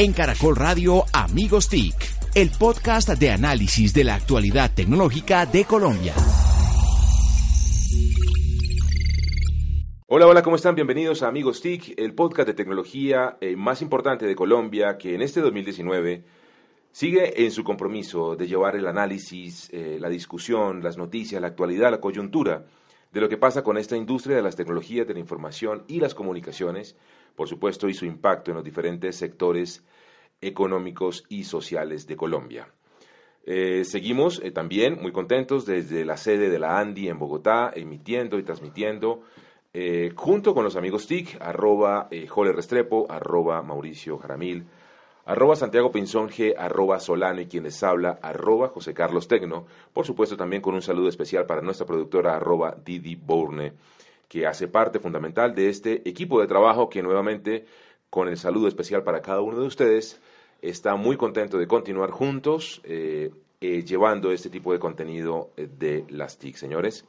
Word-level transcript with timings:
En 0.00 0.14
Caracol 0.14 0.56
Radio 0.56 1.04
Amigos 1.12 1.68
TIC, 1.68 1.94
el 2.34 2.50
podcast 2.58 3.10
de 3.10 3.32
análisis 3.32 3.92
de 3.92 4.04
la 4.04 4.14
actualidad 4.14 4.70
tecnológica 4.74 5.44
de 5.44 5.66
Colombia. 5.66 6.14
Hola, 10.06 10.26
hola, 10.26 10.42
¿cómo 10.42 10.56
están? 10.56 10.74
Bienvenidos 10.74 11.22
a 11.22 11.28
Amigos 11.28 11.60
TIC, 11.60 11.98
el 11.98 12.14
podcast 12.14 12.48
de 12.48 12.54
tecnología 12.54 13.36
eh, 13.42 13.56
más 13.56 13.82
importante 13.82 14.24
de 14.24 14.34
Colombia 14.34 14.96
que 14.96 15.14
en 15.14 15.20
este 15.20 15.42
2019 15.42 16.24
sigue 16.92 17.44
en 17.44 17.50
su 17.50 17.62
compromiso 17.62 18.36
de 18.36 18.46
llevar 18.46 18.76
el 18.76 18.86
análisis, 18.86 19.68
eh, 19.70 19.98
la 20.00 20.08
discusión, 20.08 20.82
las 20.82 20.96
noticias, 20.96 21.42
la 21.42 21.48
actualidad, 21.48 21.90
la 21.90 22.00
coyuntura 22.00 22.64
de 23.12 23.20
lo 23.20 23.28
que 23.28 23.36
pasa 23.36 23.62
con 23.62 23.76
esta 23.76 23.96
industria 23.96 24.36
de 24.36 24.42
las 24.42 24.56
tecnologías 24.56 25.06
de 25.06 25.14
la 25.14 25.20
información 25.20 25.84
y 25.88 26.00
las 26.00 26.14
comunicaciones, 26.14 26.96
por 27.34 27.48
supuesto, 27.48 27.88
y 27.88 27.94
su 27.94 28.06
impacto 28.06 28.50
en 28.50 28.56
los 28.56 28.64
diferentes 28.64 29.16
sectores 29.16 29.84
económicos 30.40 31.24
y 31.28 31.44
sociales 31.44 32.06
de 32.06 32.16
Colombia. 32.16 32.68
Eh, 33.44 33.84
seguimos 33.84 34.40
eh, 34.44 34.50
también 34.50 35.00
muy 35.00 35.12
contentos 35.12 35.66
desde 35.66 36.04
la 36.04 36.16
sede 36.16 36.50
de 36.50 36.58
la 36.58 36.78
ANDI 36.78 37.08
en 37.08 37.18
Bogotá, 37.18 37.72
emitiendo 37.74 38.38
y 38.38 38.42
transmitiendo 38.42 39.22
eh, 39.72 40.12
junto 40.14 40.54
con 40.54 40.64
los 40.64 40.76
amigos 40.76 41.06
TIC, 41.06 41.38
arroba 41.40 42.08
Jole 42.28 42.52
Restrepo, 42.52 43.06
arroba 43.10 43.62
Mauricio 43.62 44.18
Jaramil, 44.18 44.66
arroba 45.30 45.54
Santiago 45.54 45.92
Pinzón 45.92 46.28
G, 46.28 46.56
arroba 46.58 46.98
Solano 46.98 47.40
y 47.40 47.46
quien 47.46 47.62
les 47.62 47.80
habla, 47.84 48.18
arroba 48.20 48.66
José 48.66 48.92
Carlos 48.92 49.28
Tecno. 49.28 49.64
Por 49.92 50.04
supuesto, 50.04 50.36
también 50.36 50.60
con 50.60 50.74
un 50.74 50.82
saludo 50.82 51.08
especial 51.08 51.46
para 51.46 51.62
nuestra 51.62 51.86
productora, 51.86 52.34
arroba 52.34 52.76
Didi 52.84 53.14
Bourne, 53.14 53.72
que 54.28 54.44
hace 54.48 54.66
parte 54.66 54.98
fundamental 54.98 55.54
de 55.54 55.68
este 55.68 56.08
equipo 56.08 56.40
de 56.40 56.48
trabajo 56.48 56.88
que 56.88 57.00
nuevamente, 57.00 57.64
con 58.10 58.26
el 58.26 58.38
saludo 58.38 58.66
especial 58.66 59.04
para 59.04 59.22
cada 59.22 59.40
uno 59.40 59.60
de 59.60 59.68
ustedes, 59.68 60.20
está 60.62 60.96
muy 60.96 61.16
contento 61.16 61.58
de 61.58 61.68
continuar 61.68 62.10
juntos 62.10 62.80
eh, 62.82 63.30
eh, 63.60 63.84
llevando 63.84 64.32
este 64.32 64.50
tipo 64.50 64.72
de 64.72 64.80
contenido 64.80 65.50
eh, 65.56 65.68
de 65.78 66.06
las 66.08 66.38
TIC. 66.38 66.56
Señores, 66.56 67.04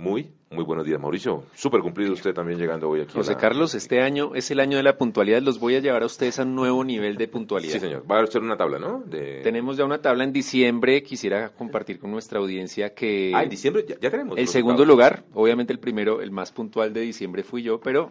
muy, 0.00 0.30
muy 0.50 0.64
buenos 0.64 0.86
días, 0.86 0.98
Mauricio. 0.98 1.44
Súper 1.54 1.82
cumplido 1.82 2.12
usted 2.14 2.32
también 2.32 2.58
llegando 2.58 2.88
hoy 2.88 3.02
aquí. 3.02 3.12
José 3.12 3.36
Carlos, 3.36 3.74
este 3.74 4.00
año 4.00 4.34
es 4.34 4.50
el 4.50 4.58
año 4.58 4.78
de 4.78 4.82
la 4.82 4.96
puntualidad. 4.96 5.42
Los 5.42 5.60
voy 5.60 5.76
a 5.76 5.80
llevar 5.80 6.02
a 6.02 6.06
ustedes 6.06 6.38
a 6.38 6.42
un 6.42 6.54
nuevo 6.54 6.82
nivel 6.82 7.16
de 7.16 7.28
puntualidad. 7.28 7.74
Sí, 7.74 7.80
señor. 7.80 8.10
Va 8.10 8.20
a 8.20 8.26
ser 8.26 8.42
una 8.42 8.56
tabla, 8.56 8.78
¿no? 8.78 9.04
Tenemos 9.10 9.76
ya 9.76 9.84
una 9.84 10.00
tabla 10.00 10.24
en 10.24 10.32
diciembre. 10.32 11.02
Quisiera 11.02 11.50
compartir 11.50 11.98
con 12.00 12.10
nuestra 12.10 12.38
audiencia 12.38 12.94
que... 12.94 13.32
Ah, 13.34 13.42
en 13.42 13.50
diciembre 13.50 13.84
ya, 13.86 14.10
tenemos. 14.10 14.38
El 14.38 14.48
segundo 14.48 14.84
lugar, 14.86 15.22
obviamente 15.34 15.72
el 15.72 15.78
primero, 15.78 16.22
el 16.22 16.30
más 16.30 16.50
puntual 16.50 16.94
de 16.94 17.02
diciembre 17.02 17.42
fui 17.42 17.62
yo, 17.62 17.78
pero 17.78 18.10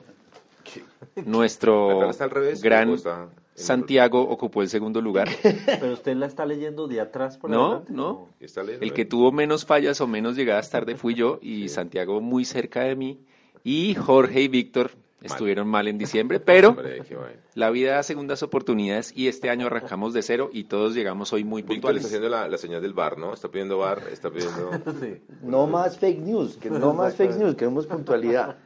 nuestro 1.26 2.12
gran 2.62 2.96
Santiago 3.60 4.22
ocupó 4.22 4.62
el 4.62 4.70
segundo 4.70 5.02
lugar. 5.02 5.30
Pero 5.66 5.94
usted 5.94 6.16
la 6.16 6.26
está 6.26 6.46
leyendo 6.46 6.88
de 6.88 7.02
atrás 7.02 7.38
por 7.38 7.50
No, 7.50 7.84
no. 7.90 8.30
El 8.40 8.94
que 8.94 9.06
tuvo 9.06 9.32
menos 9.32 9.66
fallas 9.66 10.00
o 10.02 10.08
menos 10.08 10.36
llegadas 10.36 10.70
tarde 10.70 10.96
fui 10.96 11.14
yo 11.14 11.40
y 11.42 11.70
Santiago 11.70 12.22
muy 12.22 12.46
cerca 12.46 12.82
de 12.82 12.96
mí. 12.96 13.20
Y 13.64 13.96
Jorge 13.96 14.42
y 14.42 14.48
Víctor 14.48 14.92
estuvieron 15.22 15.68
mal 15.68 15.88
en 15.88 15.98
diciembre, 16.00 16.40
pero 16.40 16.76
la 17.56 17.70
vida 17.70 17.96
da 17.96 18.04
segundas 18.04 18.44
oportunidades 18.44 19.14
y 19.16 19.28
este 19.28 19.50
año 19.50 19.68
arrancamos 19.68 20.14
de 20.14 20.22
cero 20.22 20.50
y 20.54 20.66
todos 20.66 20.96
llegamos 20.96 21.34
hoy 21.34 21.44
muy 21.44 21.64
puntuales. 21.64 22.04
está 22.04 22.18
haciendo 22.18 22.30
la, 22.30 22.58
señal 22.58 22.82
del 22.82 22.94
bar, 22.94 23.18
¿no? 23.18 23.34
Está 23.34 23.50
pidiendo 23.50 23.78
bar, 23.78 24.02
está 24.12 24.30
pidiendo... 24.30 24.72
No 25.42 25.68
más 25.68 25.98
fake 25.98 26.20
news, 26.20 26.58
que 26.58 26.70
no 26.70 26.94
más 26.94 27.16
fake 27.16 27.36
news, 27.38 27.56
queremos 27.56 27.88
puntualidad. 27.88 28.58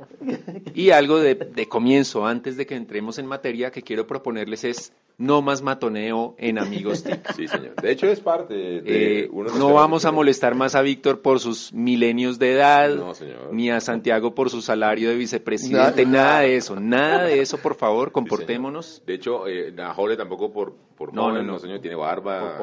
Y 0.73 0.89
algo 0.91 1.19
de, 1.19 1.35
de 1.35 1.67
comienzo, 1.67 2.25
antes 2.25 2.57
de 2.57 2.65
que 2.65 2.75
entremos 2.75 3.17
en 3.19 3.25
materia, 3.25 3.71
que 3.71 3.81
quiero 3.81 4.07
proponerles 4.07 4.63
es 4.63 4.93
no 5.17 5.41
más 5.41 5.61
matoneo 5.61 6.35
en 6.37 6.59
Amigos 6.59 7.03
TIC. 7.03 7.33
Sí, 7.35 7.47
señor. 7.47 7.75
De 7.75 7.91
hecho, 7.91 8.07
es 8.07 8.19
parte 8.19 8.53
de... 8.53 8.81
Eh, 9.23 9.29
no 9.57 9.73
vamos 9.73 10.05
a 10.05 10.11
molestar 10.11 10.55
más 10.55 10.75
a 10.75 10.81
Víctor 10.81 11.21
por 11.21 11.39
sus 11.39 11.73
milenios 11.73 12.39
de 12.39 12.53
edad, 12.53 12.91
ni 13.51 13.69
a 13.69 13.79
Santiago 13.79 14.35
por 14.35 14.49
su 14.49 14.61
salario 14.61 15.09
de 15.09 15.15
vicepresidente, 15.15 16.05
nada, 16.05 16.41
de 16.41 16.57
eso, 16.57 16.79
nada 16.79 17.25
de 17.25 17.41
eso, 17.41 17.57
por 17.57 17.75
favor, 17.75 18.11
comportémonos. 18.11 19.01
de 19.05 19.13
hecho, 19.13 19.47
eh, 19.47 19.73
a 19.79 19.93
Jole 19.93 20.17
tampoco 20.17 20.51
por... 20.51 20.73
por 20.95 21.13
no, 21.13 21.31
no, 21.31 21.41
no, 21.41 21.59
señor, 21.59 21.79
tiene 21.79 21.95
barba. 21.95 22.59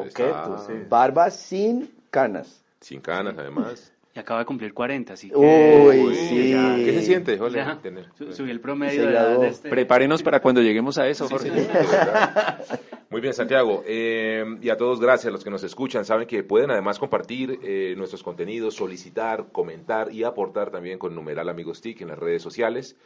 Barba 0.89 1.31
sin 1.31 1.91
canas. 2.11 2.63
Sin 2.81 3.01
canas, 3.01 3.35
además. 3.37 3.93
Y 4.13 4.19
acaba 4.19 4.41
de 4.41 4.47
cumplir 4.47 4.75
40, 4.75 5.13
así 5.13 5.29
que... 5.29 5.37
Uy, 5.37 6.15
sí. 6.17 6.53
¿Qué 6.85 6.93
se 6.95 7.03
siente, 7.03 7.39
subí 7.39 8.51
el 8.51 8.61
promedio 8.61 9.07
de, 9.07 9.49
este... 9.49 9.69
Prepárenos 9.69 10.23
para 10.23 10.41
cuando 10.41 10.61
lleguemos 10.61 10.99
a 10.99 11.07
eso, 11.07 11.29
Jorge. 11.29 11.51
Muy 13.11 13.21
bien, 13.21 13.35
Santiago. 13.35 13.85
Eh, 13.87 14.45
y 14.61 14.69
a 14.69 14.77
todos, 14.77 15.01
gracias 15.01 15.27
a 15.27 15.31
los 15.31 15.45
que 15.45 15.51
nos 15.51 15.63
escuchan. 15.63 16.05
Saben 16.05 16.27
que 16.27 16.43
pueden 16.43 16.73
además 16.73 16.99
compartir 16.99 17.61
eh, 17.63 17.95
nuestros 17.97 18.25
contenidos, 18.25 18.75
solicitar, 18.75 19.47
comentar 19.53 20.13
y 20.13 20.25
aportar 20.25 20.71
también 20.71 20.99
con 20.99 21.15
numeral 21.15 21.49
Amigos 21.49 21.81
TIC 21.81 22.01
en 22.03 22.09
las 22.09 22.19
redes 22.19 22.43
sociales. 22.43 22.97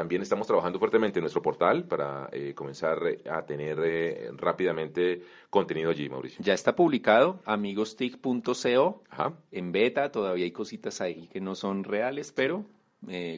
También 0.00 0.22
estamos 0.22 0.46
trabajando 0.46 0.78
fuertemente 0.78 1.18
en 1.18 1.24
nuestro 1.24 1.42
portal 1.42 1.84
para 1.84 2.30
eh, 2.32 2.54
comenzar 2.54 3.06
eh, 3.06 3.20
a 3.28 3.44
tener 3.44 3.78
eh, 3.84 4.30
rápidamente 4.34 5.22
contenido 5.50 5.90
allí, 5.90 6.08
Mauricio. 6.08 6.42
Ya 6.42 6.54
está 6.54 6.74
publicado, 6.74 7.42
amigostic.co, 7.44 9.02
en 9.52 9.72
beta, 9.72 10.10
todavía 10.10 10.46
hay 10.46 10.52
cositas 10.52 11.02
ahí 11.02 11.28
que 11.30 11.42
no 11.42 11.54
son 11.54 11.84
reales, 11.84 12.32
pero 12.32 12.64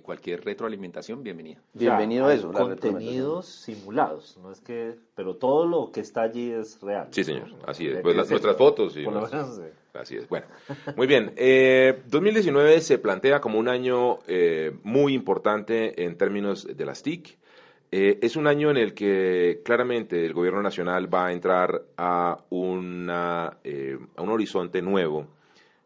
cualquier 0.03 0.45
retroalimentación, 0.45 1.23
bienvenida. 1.23 1.61
Bienvenido 1.73 2.27
a 2.27 2.35
eso. 2.35 2.53
Contenidos 2.53 3.47
simulados, 3.47 4.39
no 4.43 4.51
es 4.53 4.61
que, 4.61 4.97
pero 5.15 5.37
todo 5.37 5.67
lo 5.67 5.93
que 5.93 6.01
está 6.01 6.23
allí 6.23 6.51
es 6.51 6.81
real. 6.81 7.09
Sí, 7.11 7.25
señor, 7.25 7.49
así 7.67 7.87
es. 7.87 8.01
Pues 8.01 8.17
nuestras 8.17 8.57
fotos 8.57 8.97
y... 8.97 9.05
Así 9.95 10.17
es. 10.17 10.29
Bueno, 10.29 10.47
muy 10.97 11.07
bien. 11.07 11.33
Eh, 11.37 12.03
2019 12.07 12.81
se 12.81 12.99
plantea 12.99 13.41
como 13.41 13.59
un 13.59 13.69
año 13.69 14.21
eh, 14.27 14.75
muy 14.85 15.13
importante 15.13 16.05
en 16.05 16.17
términos 16.17 16.67
de 16.67 16.87
las 16.87 17.03
TIC. 17.03 17.37
Eh, 17.95 18.19
es 18.23 18.37
un 18.37 18.47
año 18.47 18.71
en 18.71 18.79
el 18.79 18.95
que 18.95 19.61
claramente 19.63 20.25
el 20.25 20.33
gobierno 20.33 20.63
nacional 20.63 21.13
va 21.13 21.27
a 21.27 21.33
entrar 21.33 21.83
a, 21.99 22.39
una, 22.49 23.59
eh, 23.63 23.99
a 24.17 24.23
un 24.23 24.31
horizonte 24.31 24.81
nuevo 24.81 25.27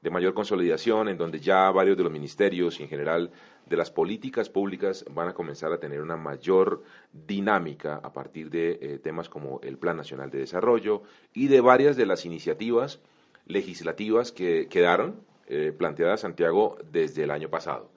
de 0.02 0.10
mayor 0.10 0.32
consolidación, 0.32 1.08
en 1.08 1.18
donde 1.18 1.40
ya 1.40 1.68
varios 1.72 1.96
de 1.96 2.04
los 2.04 2.12
ministerios 2.12 2.78
y 2.78 2.84
en 2.84 2.88
general 2.88 3.32
de 3.66 3.76
las 3.76 3.90
políticas 3.90 4.48
públicas 4.48 5.04
van 5.12 5.28
a 5.28 5.34
comenzar 5.34 5.72
a 5.72 5.78
tener 5.78 6.00
una 6.00 6.16
mayor 6.16 6.82
dinámica 7.12 7.96
a 7.96 8.12
partir 8.12 8.48
de 8.48 9.00
temas 9.02 9.28
como 9.28 9.60
el 9.62 9.76
Plan 9.76 9.96
Nacional 9.96 10.30
de 10.30 10.38
Desarrollo 10.38 11.02
y 11.34 11.48
de 11.48 11.60
varias 11.60 11.96
de 11.96 12.06
las 12.06 12.24
iniciativas 12.24 13.00
legislativas 13.46 14.32
que 14.32 14.68
quedaron 14.68 15.20
eh, 15.48 15.72
planteadas 15.76 16.20
Santiago 16.20 16.76
desde 16.90 17.22
el 17.22 17.30
año 17.30 17.48
pasado. 17.48 17.90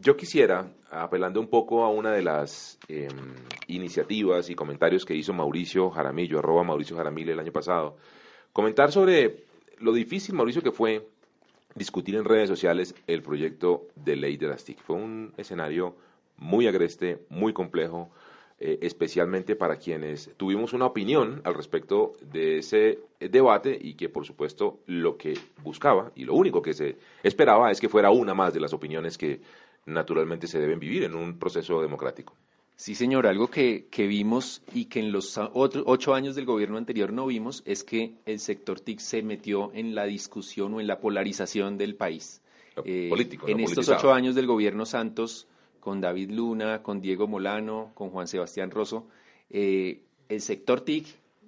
yo 0.00 0.16
quisiera, 0.16 0.70
apelando 0.90 1.40
un 1.40 1.48
poco 1.48 1.84
a 1.84 1.90
una 1.90 2.12
de 2.12 2.22
las 2.22 2.78
em, 2.86 3.34
iniciativas 3.66 4.50
y 4.50 4.54
comentarios 4.54 5.04
que 5.04 5.16
hizo 5.16 5.32
Mauricio 5.32 5.90
Jaramillo, 5.90 6.38
arroba 6.38 6.62
Mauricio 6.62 6.96
Jaramillo 6.96 7.32
el 7.32 7.40
año 7.40 7.50
pasado, 7.50 7.96
comentar 8.52 8.92
sobre 8.92 9.46
lo 9.78 9.92
difícil, 9.92 10.34
Mauricio, 10.34 10.62
que 10.62 10.70
fue 10.70 11.08
discutir 11.76 12.16
en 12.16 12.24
redes 12.24 12.48
sociales 12.48 12.94
el 13.06 13.22
proyecto 13.22 13.86
de 13.94 14.16
ley 14.16 14.36
de 14.36 14.48
las 14.48 14.64
TIC. 14.64 14.80
Fue 14.80 14.96
un 14.96 15.32
escenario 15.36 15.94
muy 16.38 16.66
agreste, 16.66 17.24
muy 17.28 17.52
complejo, 17.52 18.10
eh, 18.58 18.78
especialmente 18.80 19.54
para 19.54 19.76
quienes 19.76 20.30
tuvimos 20.38 20.72
una 20.72 20.86
opinión 20.86 21.42
al 21.44 21.54
respecto 21.54 22.14
de 22.22 22.58
ese 22.58 23.00
debate 23.20 23.78
y 23.78 23.94
que 23.94 24.08
por 24.08 24.24
supuesto 24.24 24.80
lo 24.86 25.18
que 25.18 25.38
buscaba 25.62 26.10
y 26.14 26.24
lo 26.24 26.32
único 26.34 26.62
que 26.62 26.72
se 26.72 26.96
esperaba 27.22 27.70
es 27.70 27.80
que 27.80 27.90
fuera 27.90 28.10
una 28.10 28.32
más 28.32 28.54
de 28.54 28.60
las 28.60 28.72
opiniones 28.72 29.18
que 29.18 29.42
naturalmente 29.84 30.46
se 30.46 30.58
deben 30.58 30.80
vivir 30.80 31.04
en 31.04 31.14
un 31.14 31.38
proceso 31.38 31.82
democrático. 31.82 32.34
Sí, 32.76 32.94
señor, 32.94 33.26
algo 33.26 33.48
que, 33.48 33.88
vimos 33.96 34.62
y 34.74 34.84
que 34.84 35.00
en 35.00 35.10
los 35.10 35.40
ocho 35.54 36.14
años 36.14 36.36
del 36.36 36.44
gobierno 36.44 36.76
anterior 36.76 37.10
no 37.10 37.26
vimos 37.26 37.62
es 37.64 37.82
que 37.82 38.16
el 38.26 38.38
sector 38.38 38.80
TIC 38.80 39.00
se 39.00 39.22
metió 39.22 39.72
en 39.72 39.94
la 39.94 40.04
discusión 40.04 40.74
o 40.74 40.80
en 40.80 40.86
la 40.86 41.00
polarización 41.00 41.78
del 41.78 41.96
país. 41.96 42.42
Eh, 42.84 43.08
político, 43.08 43.48
en 43.48 43.60
estos 43.60 43.88
ocho 43.88 44.12
años 44.12 44.34
del 44.34 44.46
gobierno 44.46 44.84
Santos 44.84 45.48
con 45.80 46.02
David 46.02 46.30
Luna, 46.32 46.82
con 46.82 47.00
Diego 47.00 47.26
Molano, 47.26 47.92
con 47.94 48.10
Juan 48.10 48.28
Sebastián 48.28 48.70
Rosso, 48.70 49.06
eh, 49.48 50.02
el 50.28 50.42
sector 50.42 50.82
TIC 50.82 51.06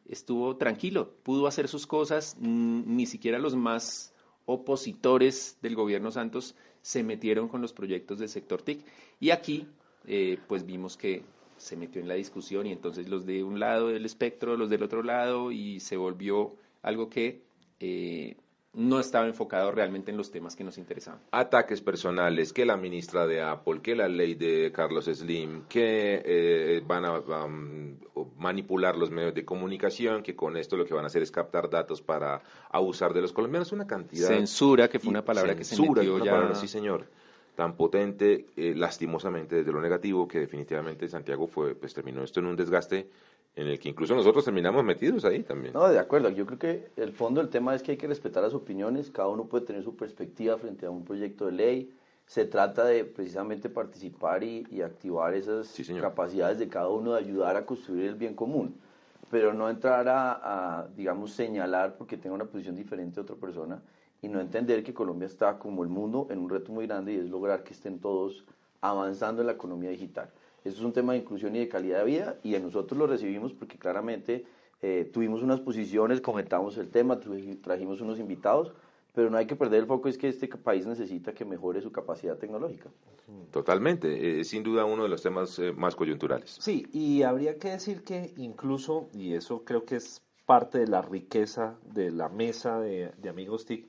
estuvo 0.09 0.57
tranquilo, 0.57 1.13
pudo 1.23 1.47
hacer 1.47 1.69
sus 1.69 1.87
cosas, 1.87 2.39
ni 2.41 3.05
siquiera 3.05 3.39
los 3.39 3.55
más 3.55 4.15
opositores 4.47 5.59
del 5.61 5.75
gobierno 5.75 6.11
Santos 6.11 6.55
se 6.81 7.03
metieron 7.03 7.49
con 7.49 7.61
los 7.61 7.75
proyectos 7.75 8.19
del 8.19 8.31
sector 8.31 8.63
TIC. 8.63 8.83
Y 9.21 9.29
aquí, 9.31 9.67
eh, 10.07 10.39
pues 10.47 10.65
vimos 10.65 10.97
que 10.97 11.23
se 11.57 11.77
metió 11.77 12.01
en 12.01 12.09
la 12.09 12.15
discusión 12.15 12.67
y 12.67 12.73
entonces 12.73 13.09
los 13.09 13.27
de 13.27 13.43
un 13.43 13.59
lado 13.59 13.89
del 13.89 14.07
espectro, 14.07 14.57
los 14.57 14.71
del 14.71 14.83
otro 14.83 15.03
lado, 15.03 15.53
y 15.53 15.81
se 15.81 15.97
volvió 15.97 16.55
algo 16.83 17.11
que 17.11 17.43
eh, 17.81 18.37
no 18.75 19.01
estaba 19.01 19.27
enfocado 19.27 19.73
realmente 19.73 20.11
en 20.11 20.17
los 20.17 20.31
temas 20.31 20.55
que 20.55 20.63
nos 20.63 20.79
interesaban. 20.79 21.21
Ataques 21.33 21.81
personales, 21.81 22.53
que 22.53 22.65
la 22.65 22.77
ministra 22.77 23.27
de 23.27 23.43
Apple, 23.43 23.81
que 23.83 23.97
la 23.97 24.09
ley 24.09 24.35
de 24.35 24.71
Carlos 24.73 25.07
Slim, 25.07 25.65
que 25.69 26.23
eh, 26.25 26.83
van 26.87 27.05
a 27.05 27.19
um, 27.19 27.97
manipular 28.37 28.97
los 28.97 29.11
medios 29.11 29.35
de 29.35 29.45
comunicación, 29.45 30.23
que 30.23 30.37
con 30.37 30.57
esto 30.57 30.77
lo 30.77 30.85
que 30.85 30.95
van 30.95 31.05
a 31.05 31.07
hacer 31.09 31.23
es 31.23 31.31
captar 31.33 31.69
datos 31.71 32.03
para 32.03 32.43
abusar 32.71 33.15
de 33.15 33.23
los 33.23 33.33
colombianos, 33.33 33.73
una 33.73 33.87
cantidad. 33.87 34.29
Censura, 34.29 34.89
que 34.89 35.01
fue 35.01 35.11
una 35.11 35.25
palabra 35.25 35.57
que 35.57 35.65
se 35.65 35.81
metió 35.81 36.19
ya. 36.25 36.31
Palabra, 36.31 36.55
sí, 36.55 36.69
señor 36.69 37.07
tan 37.59 37.75
potente, 37.75 38.47
eh, 38.57 38.73
lastimosamente 38.77 39.57
desde 39.57 39.73
lo 39.73 39.81
negativo, 39.81 40.29
que 40.29 40.39
definitivamente 40.39 41.09
Santiago 41.09 41.49
fue, 41.49 41.75
pues 41.75 41.93
terminó 41.93 42.23
esto 42.23 42.39
en 42.39 42.47
un 42.47 42.55
desgaste 42.55 43.11
en 43.57 43.67
el 43.67 43.81
que 43.81 43.89
incluso 43.89 44.15
nosotros 44.15 44.45
terminamos 44.45 44.85
metidos 44.85 45.25
ahí 45.25 45.43
también. 45.43 45.75
No, 45.75 45.89
de 45.89 45.99
acuerdo. 45.99 46.29
Yo 46.29 46.47
creo 46.47 46.61
que 46.61 46.91
el 46.95 47.13
fondo 47.13 47.41
del 47.41 47.51
tema 47.51 47.75
es 47.75 47.83
que 47.83 47.91
hay 47.91 47.97
que 47.97 48.07
respetar 48.07 48.45
las 48.45 48.55
opiniones. 48.55 49.11
Cada 49.11 49.27
uno 49.27 49.47
puede 49.47 49.67
tener 49.67 49.83
su 49.83 49.97
perspectiva 49.97 50.57
frente 50.57 50.87
a 50.87 50.91
un 50.91 51.05
proyecto 51.05 51.47
de 51.47 51.53
ley. 51.53 51.93
Se 52.27 52.45
trata 52.45 52.85
de 52.85 53.05
precisamente 53.05 53.69
participar 53.69 54.45
y, 54.45 54.81
activar 54.81 55.35
esas 55.35 55.77
capacidades 56.01 56.61
de 56.61 56.69
cada 56.69 56.89
uno 56.91 57.15
de 57.15 57.19
ayudar 57.19 57.57
a 57.57 57.67
construir 57.67 58.05
el 58.05 58.15
bien 58.15 58.35
común. 58.37 58.77
Pero 59.33 59.53
no 59.53 59.69
entrar 59.69 60.07
a, 60.09 60.87
digamos, 60.97 61.33
señalar 61.33 61.97
porque 61.99 62.17
tenga 62.17 62.37
una 62.37 62.45
posición 62.45 62.77
diferente 62.77 63.19
a 63.19 63.25
otra 63.25 63.35
persona 63.35 63.83
y 64.23 64.29
no 64.29 64.41
entender 64.41 64.83
que 64.83 64.95
Colombia 64.95 65.27
está 65.27 65.59
como 65.59 65.83
el 65.83 65.89
mundo 65.89 66.27
en 66.31 66.39
un 66.39 66.51
reto 66.51 66.73
muy 66.73 66.87
grande 66.87 67.15
y 67.15 67.17
es 67.17 67.31
lograr 67.31 67.63
que 67.65 67.73
estén 67.73 67.99
todos 67.99 68.45
avanzando 68.81 69.43
en 69.43 69.47
la 69.47 69.55
economía 69.55 69.91
digital. 69.91 70.31
Esto 70.65 70.81
es 70.81 70.85
un 70.85 70.93
tema 70.93 71.13
de 71.13 71.21
inclusión 71.21 71.55
y 71.57 71.61
de 71.61 71.69
calidad 71.69 72.01
de 72.01 72.05
vida 72.05 72.37
y 72.43 72.55
a 72.55 72.61
nosotros 72.61 72.99
lo 72.99 73.07
recibimos 73.07 73.53
porque 73.53 73.79
claramente 73.79 74.45
eh, 74.83 75.09
tuvimos 75.13 75.43
unas 75.43 75.61
posiciones, 75.61 76.21
comentamos 76.21 76.77
el 76.79 76.91
tema, 76.91 77.19
trajimos 77.63 78.01
unos 78.01 78.19
invitados, 78.19 78.73
pero 79.15 79.31
no 79.31 79.37
hay 79.37 79.47
que 79.47 79.57
perder 79.57 79.81
el 79.81 79.87
foco, 79.87 80.09
es 80.09 80.19
que 80.19 80.29
este 80.29 80.47
país 80.49 80.87
necesita 80.87 81.33
que 81.33 81.45
mejore 81.45 81.81
su 81.81 81.91
capacidad 81.91 82.37
tecnológica. 82.37 82.89
Totalmente, 83.51 84.41
es 84.41 84.49
sin 84.49 84.63
duda 84.63 84.85
uno 84.85 85.03
de 85.03 85.09
los 85.09 85.23
temas 85.23 85.59
eh, 85.59 85.73
más 85.73 85.97
coyunturales. 85.97 86.57
Sí, 86.61 86.87
y 86.93 87.23
habría 87.23 87.59
que 87.59 87.71
decir 87.71 88.03
que 88.03 88.33
incluso, 88.37 89.09
y 89.13 89.35
eso 89.35 89.65
creo 89.65 89.85
que 89.85 89.97
es 89.97 90.23
parte 90.47 90.79
de 90.79 90.87
la 90.87 91.03
riqueza 91.03 91.77
de 91.83 92.11
la 92.11 92.29
mesa 92.29 92.81
de, 92.81 93.13
Amigos 93.29 93.67
TIC, 93.67 93.87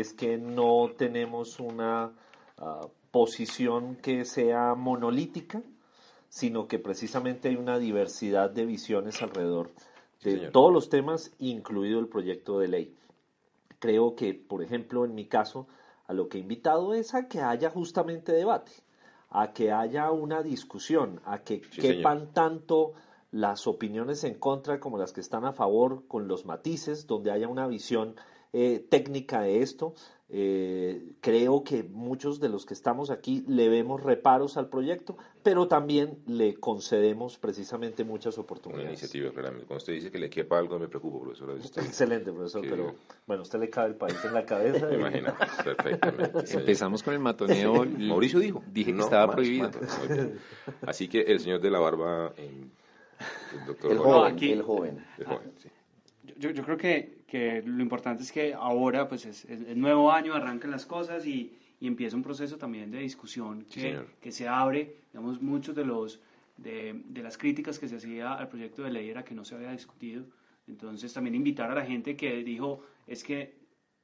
es 0.00 0.12
que 0.12 0.36
no 0.36 0.90
tenemos 0.96 1.58
una 1.58 2.12
ah, 2.58 2.86
posición 3.10 3.96
que 3.96 4.26
sea 4.26 4.74
monolítica, 4.74 5.62
sino 6.28 6.68
que 6.68 6.78
precisamente 6.78 7.48
hay 7.48 7.56
una 7.56 7.78
diversidad 7.78 8.50
de 8.50 8.66
visiones 8.66 9.22
alrededor 9.22 9.70
de 10.22 10.50
todos 10.50 10.72
los 10.72 10.90
temas, 10.90 11.32
incluido 11.38 11.98
el 11.98 12.08
proyecto 12.08 12.58
de 12.58 12.68
ley. 12.68 12.96
Creo 13.78 14.16
que, 14.16 14.34
por 14.34 14.62
ejemplo, 14.62 15.04
en 15.04 15.14
mi 15.14 15.26
caso, 15.26 15.66
a 16.06 16.12
lo 16.12 16.28
que 16.28 16.38
he 16.38 16.40
invitado 16.40 16.92
es 16.92 17.14
a 17.14 17.28
que 17.28 17.40
haya 17.40 17.70
justamente 17.70 18.32
debate, 18.32 18.72
a 19.30 19.52
que 19.52 19.72
haya 19.72 20.10
una 20.10 20.42
discusión, 20.42 21.20
a 21.24 21.38
que 21.38 21.60
quepan 21.60 22.32
tanto 22.32 22.92
las 23.30 23.66
opiniones 23.66 24.24
en 24.24 24.34
contra 24.34 24.78
como 24.78 24.98
las 24.98 25.12
que 25.12 25.20
están 25.20 25.44
a 25.44 25.52
favor, 25.52 26.06
con 26.06 26.28
los 26.28 26.44
matices, 26.44 27.06
donde 27.06 27.30
haya 27.30 27.48
una 27.48 27.66
visión 27.66 28.16
eh, 28.52 28.84
técnica 28.88 29.42
de 29.42 29.62
esto, 29.62 29.94
eh, 30.28 31.12
creo 31.20 31.62
que 31.62 31.84
muchos 31.84 32.40
de 32.40 32.48
los 32.48 32.66
que 32.66 32.74
estamos 32.74 33.10
aquí 33.10 33.44
le 33.46 33.68
vemos 33.68 34.02
reparos 34.02 34.56
al 34.56 34.68
proyecto, 34.68 35.16
pero 35.44 35.68
también 35.68 36.18
le 36.26 36.54
concedemos 36.54 37.38
precisamente 37.38 38.02
muchas 38.02 38.36
oportunidades. 38.36 38.86
Una 38.86 38.92
iniciativa, 38.92 39.30
claramente. 39.30 39.66
Cuando 39.66 39.78
usted 39.78 39.92
dice 39.92 40.10
que 40.10 40.18
le 40.18 40.28
quepa 40.28 40.58
algo, 40.58 40.80
me 40.80 40.88
preocupo, 40.88 41.20
profesor. 41.20 41.56
Excelente, 41.76 42.32
profesor, 42.32 42.62
pero 42.68 42.96
bueno, 43.24 43.42
usted 43.44 43.60
le 43.60 43.70
cabe 43.70 43.90
el 43.90 43.94
país 43.94 44.16
en 44.24 44.34
la 44.34 44.44
cabeza. 44.44 44.92
Imagina, 44.92 45.36
perfectamente. 45.62 46.58
Empezamos 46.58 47.04
con 47.04 47.14
el 47.14 47.20
matoneo. 47.20 47.84
Mauricio 47.98 48.40
dijo. 48.40 48.64
Dije 48.72 48.92
que 48.92 49.00
estaba 49.00 49.32
prohibido. 49.32 49.70
Así 50.82 51.06
que 51.06 51.20
el 51.20 51.38
señor 51.38 51.60
de 51.60 51.70
la 51.70 51.78
barba, 51.78 52.34
el 52.36 52.70
doctor 53.64 53.92
el 53.92 53.98
joven, 53.98 54.38
el 54.48 54.62
joven. 54.62 55.52
Yo, 56.38 56.50
yo 56.50 56.62
creo 56.64 56.76
que 56.76 57.16
que 57.26 57.62
lo 57.62 57.82
importante 57.82 58.22
es 58.22 58.30
que 58.30 58.54
ahora, 58.54 59.08
pues 59.08 59.26
es 59.26 59.44
el 59.44 59.80
nuevo 59.80 60.12
año, 60.12 60.34
arrancan 60.34 60.70
las 60.70 60.86
cosas 60.86 61.26
y, 61.26 61.52
y, 61.80 61.86
empieza 61.86 62.16
un 62.16 62.22
proceso 62.22 62.56
también 62.56 62.90
de 62.90 62.98
discusión 62.98 63.66
que, 63.70 64.00
que 64.20 64.32
se 64.32 64.46
abre, 64.46 64.96
digamos, 65.12 65.42
muchos 65.42 65.74
de 65.74 65.84
los 65.84 66.20
de, 66.56 67.02
de, 67.06 67.22
las 67.22 67.36
críticas 67.36 67.78
que 67.78 67.88
se 67.88 67.96
hacía 67.96 68.32
al 68.32 68.48
proyecto 68.48 68.82
de 68.82 68.90
ley 68.90 69.10
era 69.10 69.24
que 69.24 69.34
no 69.34 69.44
se 69.44 69.54
había 69.54 69.72
discutido. 69.72 70.24
Entonces 70.68 71.12
también 71.12 71.34
invitar 71.34 71.70
a 71.70 71.74
la 71.74 71.84
gente 71.84 72.16
que 72.16 72.42
dijo, 72.42 72.82
es 73.06 73.22
que 73.22 73.54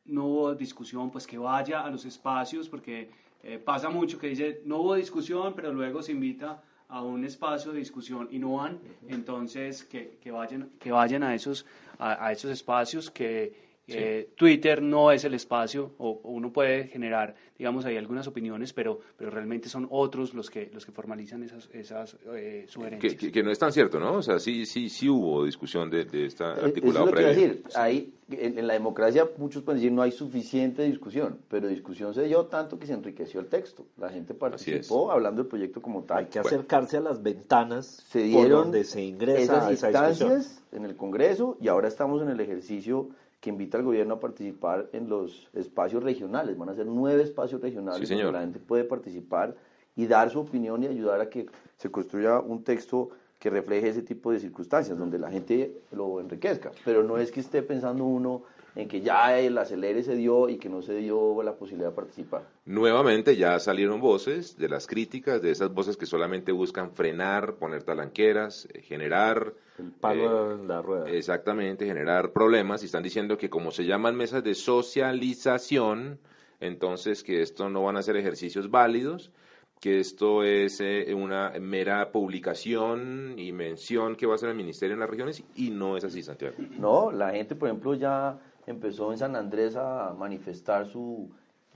no 0.04 0.26
hubo 0.26 0.54
discusión, 0.54 1.10
pues 1.10 1.26
que 1.26 1.38
vaya 1.38 1.80
a 1.80 1.90
los 1.90 2.04
espacios, 2.04 2.68
porque 2.68 3.10
eh, 3.42 3.58
pasa 3.58 3.88
mucho 3.88 4.18
que 4.18 4.28
dice, 4.28 4.60
no 4.64 4.78
hubo 4.78 4.94
discusión, 4.94 5.54
pero 5.54 5.72
luego 5.72 6.02
se 6.02 6.12
invita 6.12 6.62
a 6.92 7.02
un 7.02 7.24
espacio 7.24 7.72
de 7.72 7.78
discusión 7.78 8.28
y 8.30 8.38
no 8.38 8.56
van, 8.56 8.78
entonces 9.08 9.82
que, 9.82 10.18
que 10.22 10.30
vayan, 10.30 10.68
que 10.78 10.92
vayan 10.92 11.22
a 11.22 11.34
esos 11.34 11.64
a, 11.98 12.32
esos 12.32 12.50
espacios 12.50 13.10
que 13.10 13.71
eh, 13.88 14.30
Twitter 14.36 14.80
no 14.80 15.10
es 15.10 15.24
el 15.24 15.34
espacio, 15.34 15.92
o, 15.98 16.20
uno 16.24 16.52
puede 16.52 16.86
generar, 16.86 17.34
digamos, 17.58 17.84
ahí 17.84 17.96
algunas 17.96 18.26
opiniones, 18.26 18.72
pero, 18.72 19.00
pero 19.16 19.30
realmente 19.30 19.68
son 19.68 19.88
otros 19.90 20.34
los 20.34 20.50
que, 20.50 20.70
los 20.72 20.86
que 20.86 20.92
formalizan 20.92 21.42
esas, 21.42 21.68
esas 21.72 22.16
eh, 22.32 22.64
sugerencias. 22.68 23.16
Que, 23.16 23.42
no 23.42 23.50
es 23.50 23.58
tan 23.58 23.72
cierto, 23.72 23.98
¿no? 23.98 24.14
O 24.14 24.22
sea, 24.22 24.38
sí, 24.38 24.66
sí, 24.66 24.88
sí 24.88 25.08
hubo 25.08 25.44
discusión 25.44 25.90
de, 25.90 26.04
de 26.04 26.26
esta 26.26 26.52
articulado 26.52 27.08
Eso 27.08 27.18
es 27.18 27.26
lo 27.26 27.34
que 27.34 27.40
decir. 27.40 27.62
Ahí, 27.74 28.14
en, 28.30 28.66
la 28.66 28.74
democracia 28.74 29.28
muchos 29.36 29.62
pueden 29.62 29.80
decir 29.80 29.92
no 29.92 30.02
hay 30.02 30.12
suficiente 30.12 30.82
discusión, 30.84 31.38
pero 31.48 31.68
discusión 31.68 32.14
se 32.14 32.22
dio 32.24 32.46
tanto 32.46 32.78
que 32.78 32.86
se 32.86 32.92
enriqueció 32.92 33.40
el 33.40 33.46
texto. 33.46 33.84
La 33.98 34.10
gente 34.10 34.34
participó 34.34 35.10
hablando 35.10 35.42
del 35.42 35.48
proyecto 35.48 35.82
como 35.82 36.04
tal. 36.04 36.18
Hay 36.18 36.26
que 36.26 36.38
acercarse 36.38 36.98
a 36.98 37.00
las 37.00 37.22
ventanas 37.22 38.04
se 38.08 38.22
dieron 38.22 38.50
por 38.50 38.62
donde 38.64 38.84
se 38.84 39.02
ingresa 39.02 39.42
esas 39.42 39.70
instancias 39.70 40.62
en 40.72 40.84
el 40.84 40.96
Congreso 40.96 41.56
y 41.60 41.68
ahora 41.68 41.88
estamos 41.88 42.22
en 42.22 42.28
el 42.28 42.40
ejercicio 42.40 43.10
que 43.42 43.50
invita 43.50 43.76
al 43.76 43.82
gobierno 43.82 44.14
a 44.14 44.20
participar 44.20 44.88
en 44.92 45.08
los 45.08 45.48
espacios 45.52 46.00
regionales. 46.00 46.56
Van 46.56 46.68
a 46.68 46.74
ser 46.76 46.86
nueve 46.86 47.24
espacios 47.24 47.60
regionales 47.60 48.08
donde 48.08 48.30
la 48.30 48.40
gente 48.40 48.60
puede 48.60 48.84
participar 48.84 49.56
y 49.96 50.06
dar 50.06 50.30
su 50.30 50.38
opinión 50.38 50.84
y 50.84 50.86
ayudar 50.86 51.20
a 51.20 51.28
que 51.28 51.46
se 51.76 51.90
construya 51.90 52.38
un 52.38 52.62
texto 52.62 53.10
que 53.40 53.50
refleje 53.50 53.88
ese 53.88 54.02
tipo 54.02 54.30
de 54.30 54.38
circunstancias, 54.38 54.96
donde 54.96 55.18
la 55.18 55.28
gente 55.28 55.82
lo 55.90 56.20
enriquezca. 56.20 56.70
Pero 56.84 57.02
no 57.02 57.18
es 57.18 57.32
que 57.32 57.40
esté 57.40 57.62
pensando 57.62 58.04
uno 58.04 58.42
en 58.74 58.88
que 58.88 59.00
ya 59.02 59.38
el 59.38 59.58
acelere 59.58 60.02
se 60.02 60.16
dio 60.16 60.48
y 60.48 60.56
que 60.56 60.68
no 60.68 60.82
se 60.82 60.94
dio 60.96 61.42
la 61.42 61.54
posibilidad 61.54 61.90
de 61.90 61.96
participar. 61.96 62.42
Nuevamente 62.64 63.36
ya 63.36 63.58
salieron 63.58 64.00
voces 64.00 64.56
de 64.56 64.68
las 64.68 64.86
críticas, 64.86 65.42
de 65.42 65.50
esas 65.50 65.72
voces 65.72 65.96
que 65.96 66.06
solamente 66.06 66.52
buscan 66.52 66.92
frenar, 66.92 67.56
poner 67.56 67.82
talanqueras, 67.82 68.68
eh, 68.72 68.80
generar... 68.82 69.52
El 69.78 69.90
palo 69.90 70.50
eh, 70.50 70.54
en 70.54 70.68
la 70.68 70.80
rueda. 70.80 71.10
Exactamente, 71.10 71.86
generar 71.86 72.32
problemas 72.32 72.82
y 72.82 72.86
están 72.86 73.02
diciendo 73.02 73.36
que 73.36 73.50
como 73.50 73.70
se 73.70 73.84
llaman 73.84 74.16
mesas 74.16 74.42
de 74.42 74.54
socialización, 74.54 76.18
entonces 76.60 77.22
que 77.22 77.42
esto 77.42 77.68
no 77.68 77.82
van 77.82 77.96
a 77.96 78.02
ser 78.02 78.16
ejercicios 78.16 78.70
válidos 78.70 79.32
que 79.82 79.98
esto 79.98 80.44
es 80.44 80.80
eh, 80.80 81.12
una 81.12 81.54
mera 81.60 82.12
publicación 82.12 83.34
y 83.36 83.50
mención 83.50 84.14
que 84.14 84.26
va 84.26 84.34
a 84.34 84.36
hacer 84.36 84.50
el 84.50 84.54
ministerio 84.54 84.94
en 84.94 85.00
las 85.00 85.10
regiones 85.10 85.42
y 85.56 85.70
no 85.70 85.96
es 85.96 86.04
así, 86.04 86.22
Santiago. 86.22 86.54
No, 86.78 87.10
la 87.10 87.32
gente, 87.32 87.56
por 87.56 87.68
ejemplo, 87.68 87.94
ya 87.94 88.38
empezó 88.66 89.12
en 89.12 89.18
San 89.18 89.36
Andrés 89.36 89.76
a 89.76 90.14
manifestar 90.18 90.86
su, 90.86 91.30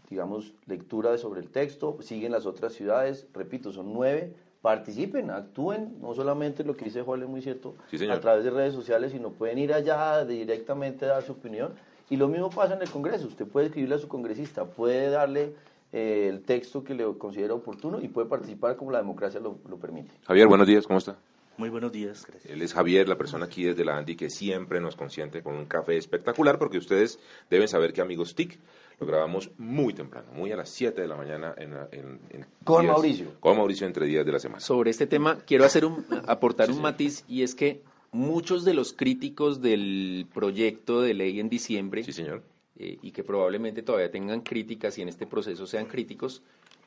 digamos, 0.08 0.54
lectura 0.66 1.16
sobre 1.18 1.40
el 1.40 1.48
texto, 1.48 1.96
siguen 2.00 2.32
las 2.32 2.46
otras 2.46 2.72
ciudades, 2.72 3.26
repito, 3.32 3.72
son 3.72 3.92
nueve, 3.92 4.34
participen, 4.62 5.30
actúen, 5.30 5.96
no 6.00 6.14
solamente 6.14 6.64
lo 6.64 6.76
que 6.76 6.86
dice 6.86 7.02
Juan 7.02 7.22
es 7.22 7.28
muy 7.28 7.42
cierto, 7.42 7.74
a 8.10 8.20
través 8.20 8.44
de 8.44 8.50
redes 8.50 8.74
sociales, 8.74 9.12
sino 9.12 9.30
pueden 9.30 9.58
ir 9.58 9.72
allá 9.72 10.24
directamente 10.24 11.04
a 11.04 11.08
dar 11.08 11.22
su 11.22 11.32
opinión. 11.32 11.72
Y 12.08 12.16
lo 12.16 12.28
mismo 12.28 12.50
pasa 12.50 12.74
en 12.74 12.82
el 12.82 12.90
Congreso, 12.90 13.26
usted 13.26 13.46
puede 13.46 13.66
escribirle 13.66 13.96
a 13.96 13.98
su 13.98 14.08
congresista, 14.08 14.64
puede 14.64 15.10
darle 15.10 15.54
eh, 15.92 16.28
el 16.28 16.42
texto 16.42 16.84
que 16.84 16.94
le 16.94 17.04
considera 17.18 17.54
oportuno 17.54 18.00
y 18.00 18.08
puede 18.08 18.28
participar 18.28 18.76
como 18.76 18.90
la 18.92 18.98
democracia 18.98 19.40
lo, 19.40 19.58
lo 19.68 19.76
permite. 19.76 20.10
Javier, 20.24 20.46
buenos 20.46 20.66
días, 20.66 20.86
¿cómo 20.86 20.98
está? 20.98 21.16
Muy 21.58 21.70
buenos 21.70 21.90
días, 21.90 22.26
gracias. 22.26 22.52
Él 22.52 22.60
es 22.60 22.74
Javier, 22.74 23.08
la 23.08 23.16
persona 23.16 23.46
aquí 23.46 23.64
desde 23.64 23.84
la 23.84 23.96
Andy 23.96 24.14
que 24.14 24.28
siempre 24.28 24.80
nos 24.80 24.94
consiente 24.94 25.42
con 25.42 25.54
un 25.54 25.64
café 25.64 25.96
espectacular, 25.96 26.58
porque 26.58 26.76
ustedes 26.76 27.18
deben 27.48 27.66
saber 27.66 27.94
que 27.94 28.02
Amigos 28.02 28.34
TIC 28.34 28.58
lo 29.00 29.06
grabamos 29.06 29.50
muy 29.56 29.94
temprano, 29.94 30.30
muy 30.32 30.52
a 30.52 30.56
las 30.56 30.68
7 30.70 31.00
de 31.00 31.08
la 31.08 31.16
mañana. 31.16 31.54
En, 31.56 32.46
con 32.64 32.86
Mauricio. 32.86 33.32
Con 33.40 33.56
Mauricio 33.56 33.86
entre 33.86 34.06
días 34.06 34.26
de 34.26 34.32
la 34.32 34.38
semana. 34.38 34.60
Sobre 34.60 34.90
este 34.90 35.06
tema, 35.06 35.38
quiero 35.46 35.64
hacer 35.64 35.84
un, 35.84 36.04
aportar 36.26 36.70
un 36.70 36.82
matiz, 36.82 37.24
y 37.28 37.42
es 37.42 37.54
que 37.54 37.82
muchos 38.12 38.64
de 38.64 38.74
los 38.74 38.92
críticos 38.92 39.62
del 39.62 40.26
proyecto 40.32 41.00
de 41.00 41.14
ley 41.14 41.40
en 41.40 41.48
diciembre, 41.48 42.04
sí, 42.04 42.12
señor. 42.12 42.42
Eh, 42.78 42.98
y 43.00 43.12
que 43.12 43.24
probablemente 43.24 43.82
todavía 43.82 44.10
tengan 44.10 44.42
críticas 44.42 44.98
y 44.98 45.02
en 45.02 45.08
este 45.08 45.26
proceso 45.26 45.66
sean 45.66 45.86
críticos, 45.86 46.42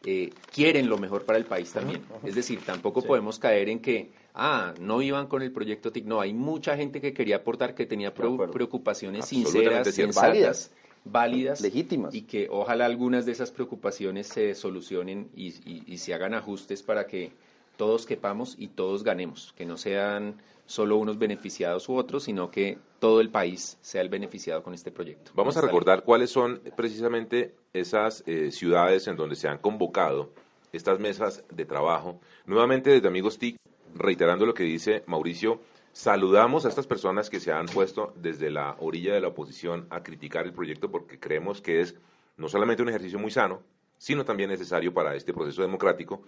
eh, 0.06 0.32
quieren 0.54 0.88
lo 0.88 0.98
mejor 0.98 1.26
para 1.26 1.38
el 1.38 1.46
país 1.46 1.72
también. 1.72 2.02
Es 2.24 2.36
decir, 2.36 2.62
tampoco 2.66 3.02
podemos 3.02 3.38
caer 3.40 3.70
en 3.70 3.80
que 3.80 4.12
ah, 4.34 4.74
no 4.80 5.02
iban 5.02 5.28
con 5.28 5.42
el 5.42 5.52
proyecto 5.52 5.92
TIC. 5.92 6.06
No, 6.06 6.22
hay 6.22 6.34
mucha 6.34 6.78
gente 6.78 7.02
que 7.02 7.14
quería 7.14 7.38
aportar, 7.38 7.76
que 7.76 7.86
tenía 7.86 8.14
preocupaciones 8.14 9.26
sinceras, 9.26 9.94
sensatas. 9.94 10.72
válidas. 11.04 11.62
Legítimas. 11.62 12.16
Y 12.16 12.22
que 12.22 12.48
ojalá 12.50 12.86
algunas 12.86 13.26
de 13.26 13.34
esas 13.34 13.52
preocupaciones 13.52 14.28
se 14.28 14.56
solucionen 14.56 15.30
y, 15.36 15.54
y 15.92 15.98
se 15.98 16.14
hagan 16.14 16.34
ajustes 16.34 16.82
para 16.82 17.06
que 17.06 17.32
todos 17.80 18.06
quepamos 18.06 18.56
y 18.58 18.68
todos 18.68 19.06
ganemos, 19.06 19.54
que 19.56 19.66
no 19.66 19.78
sean 19.78 20.42
solo 20.66 20.98
unos 20.98 21.18
beneficiados 21.18 21.88
u 21.88 21.96
otros, 21.96 22.26
sino 22.26 22.52
que 22.52 22.78
todo 23.00 23.22
el 23.22 23.30
país 23.30 23.78
sea 23.80 24.02
el 24.02 24.10
beneficiado 24.10 24.62
con 24.64 24.74
este 24.74 24.92
proyecto. 24.92 25.32
Vamos 25.34 25.56
a 25.56 25.62
recordar 25.62 26.04
cuáles 26.04 26.30
son 26.30 26.62
precisamente 26.76 27.56
esas 27.72 28.22
eh, 28.28 28.52
ciudades 28.52 29.08
en 29.08 29.16
donde 29.16 29.38
se 29.38 29.48
han 29.48 29.60
convocado 29.60 30.34
estas 30.74 31.00
mesas 31.00 31.46
de 31.50 31.64
trabajo. 31.64 32.20
Nuevamente 32.46 32.90
desde 32.90 33.08
Amigos 33.08 33.40
TIC, 33.40 33.56
reiterando 33.96 34.46
lo 34.46 34.54
que 34.54 34.64
dice 34.64 35.04
Mauricio, 35.08 35.62
saludamos 35.94 36.66
a 36.66 36.70
estas 36.70 36.86
personas 36.86 37.30
que 37.30 37.40
se 37.40 37.54
han 37.54 37.68
puesto 37.68 38.12
desde 38.18 38.52
la 38.52 38.76
orilla 38.80 39.14
de 39.14 39.22
la 39.22 39.30
oposición 39.30 39.88
a 39.90 40.04
criticar 40.04 40.46
el 40.46 40.52
proyecto 40.52 40.92
porque 40.92 41.18
creemos 41.18 41.62
que 41.62 41.80
es 41.80 41.96
no 42.36 42.50
solamente 42.50 42.84
un 42.84 42.90
ejercicio 42.90 43.20
muy 43.20 43.32
sano, 43.32 43.62
sino 43.98 44.26
también 44.26 44.50
necesario 44.50 44.94
para 44.94 45.16
este 45.16 45.34
proceso 45.34 45.62
democrático 45.62 46.24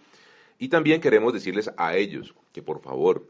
y 0.57 0.69
también 0.69 1.01
queremos 1.01 1.33
decirles 1.33 1.71
a 1.77 1.95
ellos 1.95 2.35
que 2.51 2.61
por 2.61 2.81
favor, 2.81 3.27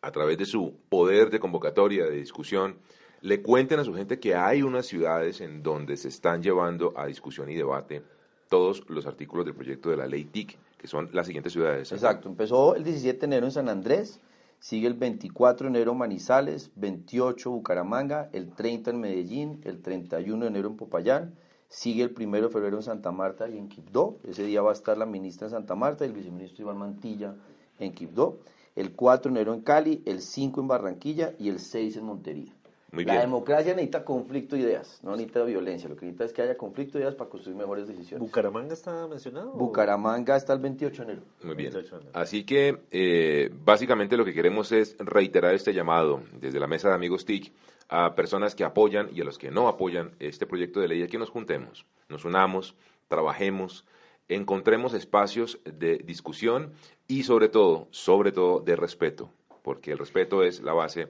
a 0.00 0.12
través 0.12 0.38
de 0.38 0.46
su 0.46 0.74
poder 0.88 1.30
de 1.30 1.40
convocatoria, 1.40 2.04
de 2.04 2.16
discusión, 2.16 2.76
le 3.22 3.42
cuenten 3.42 3.80
a 3.80 3.84
su 3.84 3.94
gente 3.94 4.20
que 4.20 4.34
hay 4.34 4.62
unas 4.62 4.86
ciudades 4.86 5.40
en 5.40 5.62
donde 5.62 5.96
se 5.96 6.08
están 6.08 6.42
llevando 6.42 6.92
a 6.96 7.06
discusión 7.06 7.50
y 7.50 7.54
debate 7.54 8.02
todos 8.48 8.84
los 8.88 9.06
artículos 9.06 9.44
del 9.44 9.54
proyecto 9.54 9.90
de 9.90 9.96
la 9.96 10.06
ley 10.06 10.24
TIC, 10.24 10.56
que 10.78 10.86
son 10.86 11.08
las 11.12 11.26
siguientes 11.26 11.52
ciudades. 11.52 11.90
Exacto, 11.90 12.28
empezó 12.28 12.76
el 12.76 12.84
17 12.84 13.18
de 13.18 13.26
enero 13.26 13.46
en 13.46 13.52
San 13.52 13.68
Andrés, 13.68 14.20
sigue 14.60 14.86
el 14.86 14.94
24 14.94 15.64
de 15.64 15.76
enero 15.76 15.94
Manizales, 15.94 16.70
28 16.76 17.50
Bucaramanga, 17.50 18.30
el 18.32 18.50
30 18.52 18.90
en 18.90 19.00
Medellín, 19.00 19.60
el 19.64 19.82
31 19.82 20.44
de 20.44 20.48
enero 20.48 20.68
en 20.68 20.76
Popayán, 20.76 21.34
Sigue 21.68 22.04
el 22.04 22.10
primero 22.10 22.46
de 22.46 22.52
febrero 22.52 22.76
en 22.76 22.82
Santa 22.82 23.10
Marta 23.10 23.48
y 23.48 23.58
en 23.58 23.68
Quibdó. 23.68 24.18
Ese 24.26 24.44
día 24.44 24.62
va 24.62 24.70
a 24.70 24.72
estar 24.72 24.96
la 24.96 25.06
ministra 25.06 25.46
en 25.46 25.50
Santa 25.50 25.74
Marta 25.74 26.04
y 26.04 26.08
el 26.08 26.14
viceministro 26.14 26.62
Iván 26.62 26.78
Mantilla 26.78 27.34
en 27.78 27.92
Quibdó. 27.92 28.38
El 28.76 28.92
4 28.92 29.32
de 29.32 29.38
enero 29.38 29.54
en 29.54 29.62
Cali, 29.62 30.02
el 30.04 30.20
5 30.20 30.60
en 30.60 30.68
Barranquilla 30.68 31.32
y 31.38 31.48
el 31.48 31.58
6 31.58 31.96
en 31.96 32.04
Montería. 32.04 32.52
la 32.92 33.20
democracia 33.20 33.72
necesita 33.72 34.04
conflicto 34.04 34.54
de 34.54 34.62
ideas, 34.62 35.00
no 35.02 35.12
necesita 35.12 35.42
violencia. 35.44 35.88
Lo 35.88 35.96
que 35.96 36.06
necesita 36.06 36.24
es 36.24 36.32
que 36.32 36.42
haya 36.42 36.56
conflicto 36.56 36.98
de 36.98 37.04
ideas 37.04 37.14
para 37.14 37.30
construir 37.30 37.56
mejores 37.56 37.88
decisiones. 37.88 38.20
¿Bucaramanga 38.20 38.74
está 38.74 39.06
mencionado? 39.08 39.52
Bucaramanga 39.52 40.36
está 40.36 40.52
el 40.52 40.60
28 40.60 41.04
de 41.04 41.12
enero. 41.12 41.26
Muy 41.42 41.56
bien. 41.56 41.72
Así 42.12 42.44
que 42.44 42.78
eh, 42.90 43.50
básicamente 43.64 44.16
lo 44.16 44.24
que 44.24 44.34
queremos 44.34 44.70
es 44.72 44.94
reiterar 44.98 45.54
este 45.54 45.72
llamado 45.72 46.20
desde 46.38 46.60
la 46.60 46.66
mesa 46.66 46.88
de 46.90 46.94
amigos 46.94 47.24
TIC 47.24 47.52
a 47.88 48.14
personas 48.14 48.54
que 48.54 48.64
apoyan 48.64 49.08
y 49.12 49.20
a 49.20 49.24
los 49.24 49.38
que 49.38 49.50
no 49.50 49.68
apoyan 49.68 50.12
este 50.18 50.46
proyecto 50.46 50.80
de 50.80 50.88
ley, 50.88 51.02
a 51.02 51.08
que 51.08 51.18
nos 51.18 51.30
juntemos, 51.30 51.86
nos 52.08 52.24
unamos, 52.24 52.74
trabajemos, 53.08 53.84
encontremos 54.28 54.94
espacios 54.94 55.60
de 55.64 55.98
discusión 55.98 56.72
y 57.06 57.22
sobre 57.22 57.48
todo, 57.48 57.88
sobre 57.90 58.32
todo 58.32 58.60
de 58.60 58.76
respeto, 58.76 59.30
porque 59.62 59.92
el 59.92 59.98
respeto 59.98 60.42
es 60.42 60.60
la 60.60 60.72
base 60.72 61.08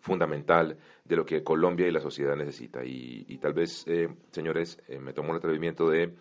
fundamental 0.00 0.76
de 1.04 1.16
lo 1.16 1.24
que 1.24 1.42
Colombia 1.42 1.86
y 1.86 1.92
la 1.92 2.00
sociedad 2.00 2.36
necesita. 2.36 2.84
Y, 2.84 3.38
tal 3.40 3.54
vez, 3.54 3.84
eh, 3.86 4.08
señores, 4.32 4.78
eh, 4.88 4.98
me 4.98 5.12
tomo 5.12 5.30
el 5.32 5.38
atrevimiento 5.38 5.88
de 5.88 6.14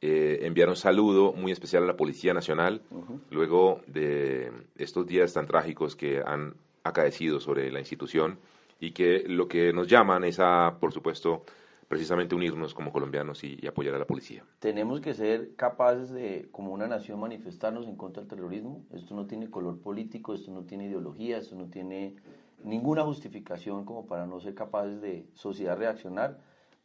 eh, 0.00 0.38
enviar 0.42 0.68
un 0.68 0.76
saludo 0.76 1.32
muy 1.32 1.52
especial 1.52 1.84
a 1.84 1.86
la 1.86 1.96
Policía 1.96 2.34
Nacional, 2.34 2.82
luego 3.30 3.80
de 3.86 4.52
estos 4.76 5.06
días 5.06 5.32
tan 5.32 5.46
trágicos 5.46 5.96
que 5.96 6.20
han 6.24 6.54
acaecido 6.84 7.40
sobre 7.40 7.70
la 7.72 7.80
institución 7.80 8.38
y 8.78 8.92
que 8.92 9.24
lo 9.26 9.48
que 9.48 9.72
nos 9.72 9.86
llaman 9.88 10.24
es 10.24 10.38
a, 10.40 10.76
por 10.78 10.92
supuesto, 10.92 11.44
precisamente 11.88 12.34
unirnos 12.34 12.74
como 12.74 12.92
colombianos 12.92 13.44
y, 13.44 13.64
apoyar 13.66 13.94
a 13.94 13.98
la 13.98 14.06
policía. 14.06 14.44
Tenemos 14.58 15.00
que 15.00 15.14
ser 15.14 15.54
capaces 15.54 16.10
de, 16.10 16.48
como 16.50 16.72
una 16.72 16.88
nación, 16.88 17.20
manifestarnos 17.20 17.86
en 17.86 17.96
contra 17.96 18.22
del 18.22 18.28
terrorismo. 18.28 18.84
Esto 18.92 19.14
no 19.14 19.26
tiene 19.26 19.50
color 19.50 19.78
político, 19.80 20.34
esto 20.34 20.50
no 20.50 20.64
tiene 20.64 20.86
ideología, 20.86 21.38
esto 21.38 21.54
no 21.54 21.66
tiene 21.66 22.16
ninguna 22.64 23.02
justificación 23.02 23.84
como 23.84 24.06
para 24.06 24.26
no 24.26 24.40
ser 24.40 24.54
capaces 24.54 25.00
de 25.00 25.26
sociedad 25.34 25.78
reaccionar. 25.78 26.38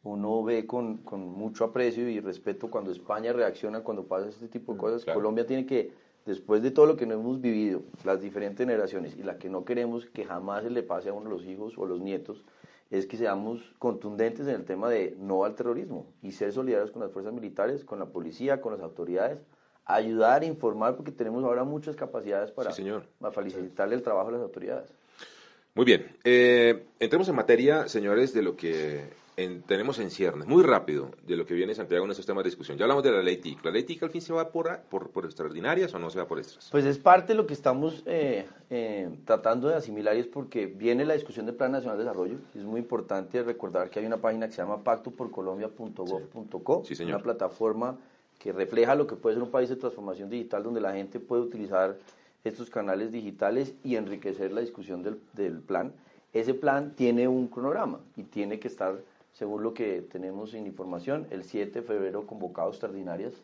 Uno 0.04 0.42
ve 0.42 0.66
con, 0.66 0.98
con 0.98 1.20
mucho 1.20 1.64
aprecio 1.64 2.08
y 2.08 2.20
respeto 2.20 2.70
cuando 2.70 2.90
España 2.90 3.32
reacciona 3.32 3.80
cuando 3.82 4.06
pasa 4.06 4.28
este 4.28 4.48
tipo 4.48 4.72
de 4.72 4.78
cosas. 4.78 5.04
Colombia 5.04 5.46
tiene 5.46 5.64
que 5.64 5.92
después 6.26 6.62
de 6.62 6.70
todo 6.70 6.86
lo 6.86 6.96
que 6.96 7.06
no 7.06 7.14
hemos 7.14 7.40
vivido, 7.40 7.82
las 8.04 8.20
diferentes 8.20 8.64
generaciones 8.64 9.16
y 9.16 9.22
la 9.22 9.38
que 9.38 9.48
no 9.48 9.64
queremos 9.64 10.06
que 10.06 10.24
jamás 10.24 10.62
se 10.64 10.70
le 10.70 10.82
pase 10.82 11.08
a 11.08 11.12
uno 11.12 11.30
de 11.30 11.36
los 11.36 11.46
hijos 11.46 11.74
o 11.76 11.86
los 11.86 12.00
nietos, 12.00 12.44
es 12.90 13.06
que 13.06 13.16
seamos 13.16 13.60
contundentes 13.78 14.46
en 14.46 14.54
el 14.54 14.64
tema 14.64 14.90
de 14.90 15.16
no 15.18 15.44
al 15.44 15.54
terrorismo 15.54 16.06
y 16.22 16.32
ser 16.32 16.52
solidarios 16.52 16.90
con 16.90 17.00
las 17.02 17.10
fuerzas 17.10 17.32
militares, 17.32 17.84
con 17.84 17.98
la 17.98 18.06
policía, 18.06 18.60
con 18.60 18.72
las 18.72 18.82
autoridades, 18.82 19.38
ayudar, 19.86 20.44
informar, 20.44 20.96
porque 20.96 21.10
tenemos 21.10 21.42
ahora 21.42 21.64
muchas 21.64 21.96
capacidades 21.96 22.50
para, 22.50 22.70
facilitarle 23.32 23.94
el 23.94 24.02
trabajo 24.02 24.28
a 24.28 24.32
las 24.32 24.42
autoridades. 24.42 24.90
Muy 25.74 25.86
bien, 25.86 26.06
eh, 26.22 26.84
entremos 27.00 27.28
en 27.30 27.34
materia, 27.34 27.88
señores, 27.88 28.34
de 28.34 28.42
lo 28.42 28.56
que 28.56 29.04
tenemos 29.34 29.98
en 29.98 30.10
ciernes, 30.10 30.46
muy 30.46 30.62
rápido, 30.62 31.10
de 31.26 31.36
lo 31.36 31.46
que 31.46 31.54
viene 31.54 31.74
Santiago 31.74 32.04
en 32.04 32.10
estos 32.10 32.26
temas 32.26 32.44
de 32.44 32.50
discusión. 32.50 32.76
Ya 32.76 32.84
hablamos 32.84 33.02
de 33.02 33.12
la 33.12 33.22
ley 33.22 33.38
TIC. 33.38 33.64
¿La 33.64 33.70
ley 33.70 33.84
TIC 33.84 34.02
al 34.02 34.10
fin 34.10 34.20
se 34.20 34.30
va 34.32 34.50
por, 34.50 34.80
por, 34.90 35.24
extraordinarias 35.24 35.94
o 35.94 35.98
no 35.98 36.10
se 36.10 36.18
va 36.18 36.26
por 36.26 36.38
extras? 36.38 36.68
Pues 36.70 36.84
es 36.84 36.98
parte 36.98 37.28
de 37.28 37.36
lo 37.36 37.46
que 37.46 37.54
estamos 37.54 38.02
eh, 38.04 38.46
eh, 38.68 39.08
tratando 39.24 39.68
de 39.68 39.76
asimilar 39.76 40.16
y 40.16 40.20
es 40.20 40.26
porque 40.26 40.66
viene 40.66 41.06
la 41.06 41.14
discusión 41.14 41.46
del 41.46 41.54
Plan 41.54 41.72
Nacional 41.72 41.96
de 41.96 42.04
Desarrollo. 42.04 42.36
Es 42.54 42.64
muy 42.64 42.80
importante 42.80 43.42
recordar 43.42 43.88
que 43.88 44.00
hay 44.00 44.06
una 44.06 44.18
página 44.18 44.46
que 44.46 44.52
se 44.52 44.60
llama 44.60 44.84
pactoporcolombia.gov.co, 44.84 46.84
sí, 46.84 47.02
una 47.02 47.18
plataforma 47.18 47.96
que 48.38 48.52
refleja 48.52 48.94
lo 48.94 49.06
que 49.06 49.16
puede 49.16 49.36
ser 49.36 49.42
un 49.42 49.50
país 49.50 49.70
de 49.70 49.76
transformación 49.76 50.28
digital 50.28 50.62
donde 50.62 50.80
la 50.80 50.92
gente 50.92 51.20
puede 51.20 51.42
utilizar 51.42 51.96
estos 52.44 52.68
canales 52.68 53.12
digitales 53.12 53.72
y 53.84 53.96
enriquecer 53.96 54.52
la 54.52 54.60
discusión 54.60 55.02
del, 55.02 55.18
del 55.32 55.60
plan. 55.60 55.92
Ese 56.32 56.54
plan 56.54 56.94
tiene 56.96 57.28
un 57.28 57.46
cronograma 57.46 58.00
y 58.16 58.24
tiene 58.24 58.58
que 58.58 58.68
estar 58.68 58.96
según 59.32 59.62
lo 59.62 59.74
que 59.74 60.02
tenemos 60.02 60.54
en 60.54 60.66
información, 60.66 61.26
el 61.30 61.44
7 61.44 61.80
de 61.80 61.86
febrero 61.86 62.26
convocados 62.26 62.76
extraordinarias. 62.76 63.34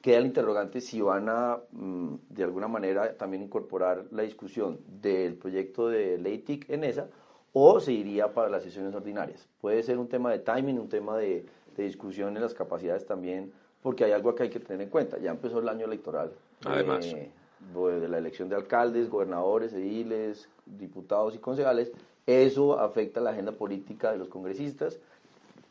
Queda 0.00 0.18
el 0.18 0.26
interrogante 0.26 0.80
si 0.80 1.00
van 1.00 1.28
a, 1.28 1.58
mm, 1.72 2.14
de 2.30 2.44
alguna 2.44 2.68
manera, 2.68 3.16
también 3.16 3.42
incorporar 3.42 4.04
la 4.12 4.22
discusión 4.22 4.78
del 5.02 5.34
proyecto 5.34 5.88
de 5.88 6.18
ley 6.18 6.38
TIC 6.38 6.70
en 6.70 6.84
esa, 6.84 7.08
o 7.52 7.80
se 7.80 7.92
iría 7.92 8.32
para 8.32 8.48
las 8.48 8.62
sesiones 8.62 8.94
ordinarias. 8.94 9.48
Puede 9.60 9.82
ser 9.82 9.98
un 9.98 10.08
tema 10.08 10.30
de 10.30 10.38
timing, 10.38 10.78
un 10.78 10.88
tema 10.88 11.16
de, 11.16 11.46
discusión 11.76 12.34
en 12.36 12.42
las 12.42 12.54
capacidades 12.54 13.06
también, 13.06 13.52
porque 13.84 14.02
hay 14.02 14.10
algo 14.10 14.34
que 14.34 14.42
hay 14.42 14.50
que 14.50 14.58
tener 14.58 14.82
en 14.82 14.88
cuenta. 14.88 15.16
Ya 15.18 15.30
empezó 15.30 15.60
el 15.60 15.68
año 15.68 15.86
electoral. 15.86 16.32
Además. 16.64 17.06
Eh, 17.06 17.30
de 17.74 18.08
la 18.08 18.18
elección 18.18 18.48
de 18.48 18.56
alcaldes, 18.56 19.08
gobernadores, 19.08 19.72
ediles, 19.72 20.48
diputados 20.66 21.36
y 21.36 21.38
concejales, 21.38 21.92
eso 22.28 22.78
afecta 22.78 23.22
la 23.22 23.30
agenda 23.30 23.52
política 23.52 24.12
de 24.12 24.18
los 24.18 24.28
congresistas. 24.28 24.98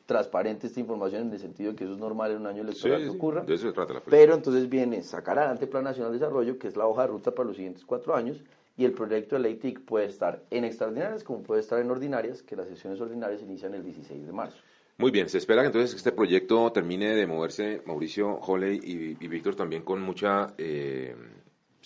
Transparente 0.07 0.65
esta 0.65 0.79
información 0.79 1.27
en 1.27 1.33
el 1.33 1.39
sentido 1.39 1.71
de 1.71 1.77
que 1.77 1.83
eso 1.83 1.93
es 1.93 1.99
normal 1.99 2.31
en 2.31 2.37
un 2.37 2.47
año 2.47 2.63
electoral 2.63 3.03
que 3.03 3.09
ocurra. 3.09 3.45
pero 4.09 4.33
entonces 4.33 4.67
viene 4.67 5.03
sacar 5.03 5.37
adelante 5.37 5.65
el 5.65 5.69
Plan 5.69 5.83
Nacional 5.83 6.11
de 6.13 6.17
Desarrollo, 6.17 6.57
que 6.57 6.67
es 6.67 6.75
la 6.75 6.87
hoja 6.87 7.03
de 7.03 7.09
ruta 7.09 7.31
para 7.31 7.47
los 7.47 7.57
siguientes 7.57 7.85
cuatro 7.85 8.15
años, 8.15 8.41
y 8.75 8.85
el 8.85 8.93
proyecto 8.93 9.35
de 9.35 9.41
ley 9.41 9.55
TIC 9.55 9.81
puede 9.81 10.07
estar 10.07 10.41
en 10.49 10.63
extraordinarias 10.63 11.23
como 11.23 11.43
puede 11.43 11.61
estar 11.61 11.79
en 11.79 11.91
ordinarias, 11.91 12.41
que 12.41 12.55
las 12.55 12.67
sesiones 12.67 12.99
ordinarias 12.99 13.41
inician 13.43 13.75
el 13.75 13.83
16 13.83 14.25
de 14.25 14.33
marzo. 14.33 14.57
Muy 14.97 15.11
bien, 15.11 15.29
se 15.29 15.37
espera 15.37 15.61
que 15.61 15.67
entonces 15.67 15.95
este 15.95 16.11
proyecto 16.11 16.71
termine 16.71 17.13
de 17.13 17.27
moverse, 17.27 17.83
Mauricio, 17.85 18.39
Holley 18.39 18.79
y, 18.83 19.27
Víctor, 19.27 19.55
también 19.55 19.83
con 19.83 20.01
mucha 20.01 20.55
eh, 20.57 21.15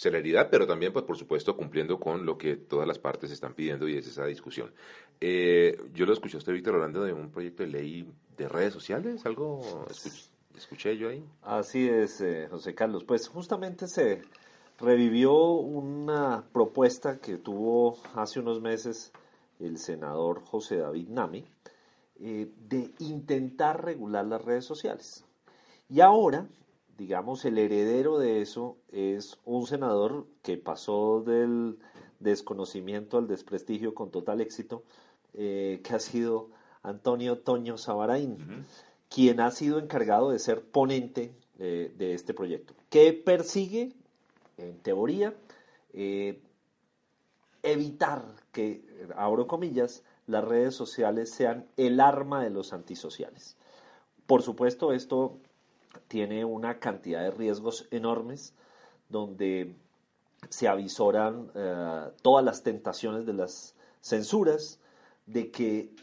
celeridad, 0.01 0.49
pero 0.49 0.65
también, 0.65 0.91
pues, 0.91 1.05
por 1.05 1.15
supuesto, 1.15 1.55
cumpliendo 1.55 1.99
con 1.99 2.25
lo 2.25 2.35
que 2.35 2.55
todas 2.55 2.87
las 2.87 2.97
partes 2.97 3.29
están 3.29 3.53
pidiendo 3.53 3.87
y 3.87 3.97
es 3.97 4.07
esa 4.07 4.25
discusión. 4.25 4.73
Eh, 5.19 5.77
yo 5.93 6.07
lo 6.07 6.13
escuché 6.13 6.37
a 6.37 6.39
usted, 6.39 6.53
Víctor, 6.53 6.73
hablando 6.73 7.03
de 7.03 7.13
un 7.13 7.29
proyecto 7.29 7.61
de 7.61 7.69
ley 7.69 8.11
de 8.35 8.49
redes 8.49 8.73
sociales, 8.73 9.23
¿algo 9.27 9.85
escuché, 10.57 10.97
yo 10.97 11.09
ahí? 11.09 11.23
Así 11.43 11.87
es, 11.87 12.19
eh, 12.21 12.47
José 12.49 12.73
Carlos. 12.73 13.03
Pues 13.03 13.27
justamente 13.27 13.87
se 13.87 14.23
revivió 14.79 15.35
una 15.51 16.45
propuesta 16.51 17.19
que 17.19 17.37
tuvo 17.37 17.95
hace 18.15 18.39
unos 18.39 18.59
meses 18.59 19.11
el 19.59 19.77
senador 19.77 20.41
José 20.43 20.77
David 20.77 21.09
Nami 21.09 21.45
eh, 22.19 22.49
de 22.67 22.89
intentar 22.97 23.85
regular 23.85 24.25
las 24.25 24.43
redes 24.43 24.65
sociales. 24.65 25.23
Y 25.89 26.01
ahora 26.01 26.47
digamos, 27.01 27.45
el 27.45 27.57
heredero 27.57 28.19
de 28.19 28.41
eso 28.41 28.77
es 28.91 29.39
un 29.43 29.65
senador 29.65 30.27
que 30.43 30.55
pasó 30.55 31.23
del 31.25 31.79
desconocimiento 32.19 33.17
al 33.17 33.27
desprestigio 33.27 33.95
con 33.95 34.11
total 34.11 34.39
éxito, 34.39 34.83
eh, 35.33 35.81
que 35.83 35.95
ha 35.95 35.99
sido 35.99 36.51
Antonio 36.83 37.39
Toño 37.39 37.79
Sabaraín, 37.79 38.67
quien 39.09 39.39
ha 39.39 39.49
sido 39.49 39.79
encargado 39.79 40.29
de 40.29 40.37
ser 40.37 40.61
ponente 40.61 41.33
de 41.57 42.13
este 42.13 42.35
proyecto, 42.35 42.75
que 42.89 43.13
persigue, 43.13 43.93
en 44.57 44.77
teoría, 44.79 45.33
eh, 45.93 46.39
evitar 47.63 48.23
que, 48.51 48.83
abro 49.15 49.47
comillas, 49.47 50.03
las 50.27 50.43
redes 50.43 50.75
sociales 50.75 51.31
sean 51.31 51.65
el 51.77 51.99
arma 51.99 52.43
de 52.43 52.51
los 52.51 52.73
antisociales. 52.73 53.57
Por 54.27 54.43
supuesto, 54.43 54.93
esto 54.93 55.39
tiene 56.07 56.45
una 56.45 56.79
cantidad 56.79 57.21
de 57.21 57.31
riesgos 57.31 57.87
enormes 57.91 58.53
donde 59.09 59.75
se 60.49 60.67
avisoran 60.67 61.51
eh, 61.55 62.09
todas 62.21 62.43
las 62.43 62.63
tentaciones 62.63 63.25
de 63.25 63.33
las 63.33 63.75
censuras, 64.01 64.79
de 65.25 65.51
que 65.51 65.93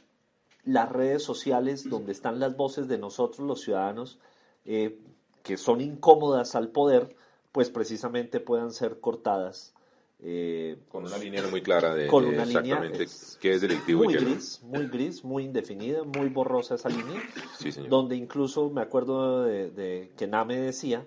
las 0.64 0.90
redes 0.90 1.23
sociales 1.23 1.88
donde 1.88 2.12
están 2.12 2.38
las 2.38 2.57
voces 2.57 2.88
de 2.88 2.99
nosotros 2.99 3.47
los 3.47 3.62
ciudadanos, 3.62 4.18
eh, 4.64 4.99
que 5.42 5.57
son 5.57 5.80
incómodas 5.80 6.54
al 6.54 6.68
poder, 6.68 7.16
pues 7.52 7.71
precisamente 7.71 8.40
puedan 8.40 8.73
ser 8.73 9.00
cortadas. 9.00 9.75
Eh, 10.20 10.76
con 10.88 11.06
una 11.06 11.16
línea 11.16 11.46
muy 11.46 11.62
clara 11.62 11.94
de, 11.94 12.08
con 12.08 12.25
una 12.25 12.42
exactamente 12.42 13.06
qué 13.40 13.54
es 13.54 13.60
delictivo 13.60 14.02
muy 14.02 14.14
y 14.14 14.16
gris, 14.16 14.60
muy 14.64 14.88
gris, 14.88 15.22
muy 15.25 15.44
indefinida, 15.44 16.02
muy 16.02 16.28
borrosa 16.28 16.75
esa 16.75 16.88
línea, 16.88 17.22
donde 17.88 18.16
incluso 18.16 18.68
me 18.68 18.80
acuerdo 18.80 19.44
de, 19.44 19.70
de 19.70 20.10
que 20.16 20.26
Name 20.26 20.56
decía 20.56 21.06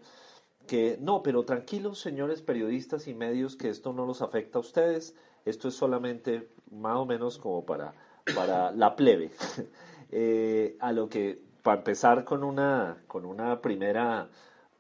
que 0.66 0.98
no, 1.02 1.24
pero 1.24 1.44
tranquilos 1.44 2.00
señores 2.00 2.42
periodistas 2.42 3.08
y 3.08 3.14
medios 3.14 3.58
que 3.58 3.68
esto 3.68 3.92
no 3.92 4.06
los 4.06 4.22
afecta 4.22 4.60
a 4.60 4.62
ustedes, 4.62 5.14
esto 5.44 5.68
es 5.68 5.76
solamente 5.76 6.48
más 6.72 6.96
o 6.96 7.06
menos 7.06 7.38
como 7.38 7.66
para, 7.66 7.94
para 8.34 8.72
la 8.72 8.96
plebe. 8.96 9.32
Eh, 10.14 10.76
a 10.82 10.92
lo 10.92 11.08
que, 11.08 11.40
para 11.64 11.78
empezar 11.78 12.26
con 12.26 12.44
una, 12.44 13.02
con 13.08 13.24
una 13.24 13.62
primera, 13.62 14.28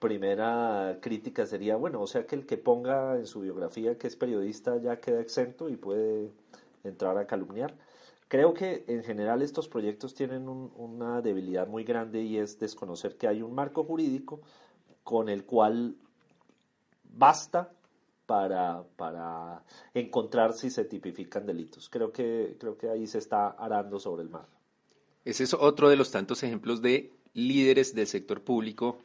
primera 0.01 0.97
crítica 0.99 1.45
sería, 1.45 1.77
bueno, 1.77 2.01
o 2.01 2.07
sea 2.07 2.25
que 2.25 2.35
el 2.35 2.45
que 2.47 2.57
ponga 2.57 3.17
en 3.17 3.27
su 3.27 3.41
biografía 3.41 3.97
que 3.97 4.07
es 4.07 4.15
periodista 4.15 4.75
ya 4.77 4.99
queda 4.99 5.21
exento 5.21 5.69
y 5.69 5.77
puede 5.77 6.31
entrar 6.83 7.17
a 7.19 7.27
calumniar. 7.27 7.73
Creo 8.27 8.53
que 8.53 8.83
en 8.87 9.03
general 9.03 9.43
estos 9.43 9.67
proyectos 9.67 10.15
tienen 10.15 10.47
una 10.49 11.21
debilidad 11.21 11.67
muy 11.67 11.83
grande 11.83 12.23
y 12.23 12.37
es 12.37 12.57
desconocer 12.59 13.15
que 13.15 13.27
hay 13.27 13.43
un 13.43 13.53
marco 13.53 13.83
jurídico 13.83 14.41
con 15.03 15.29
el 15.29 15.45
cual 15.45 15.95
basta 17.03 17.71
para, 18.25 18.83
para 18.95 19.63
encontrar 19.93 20.53
si 20.53 20.71
se 20.71 20.85
tipifican 20.85 21.45
delitos. 21.45 21.89
Creo 21.89 22.11
que, 22.11 22.55
creo 22.59 22.75
que 22.75 22.89
ahí 22.89 23.05
se 23.05 23.19
está 23.19 23.49
arando 23.49 23.99
sobre 23.99 24.23
el 24.23 24.29
mar. 24.29 24.47
Ese 25.25 25.43
es 25.43 25.53
otro 25.53 25.89
de 25.89 25.95
los 25.95 26.09
tantos 26.09 26.41
ejemplos 26.41 26.81
de 26.81 27.11
líderes 27.33 27.93
del 27.93 28.07
sector 28.07 28.41
público, 28.41 28.97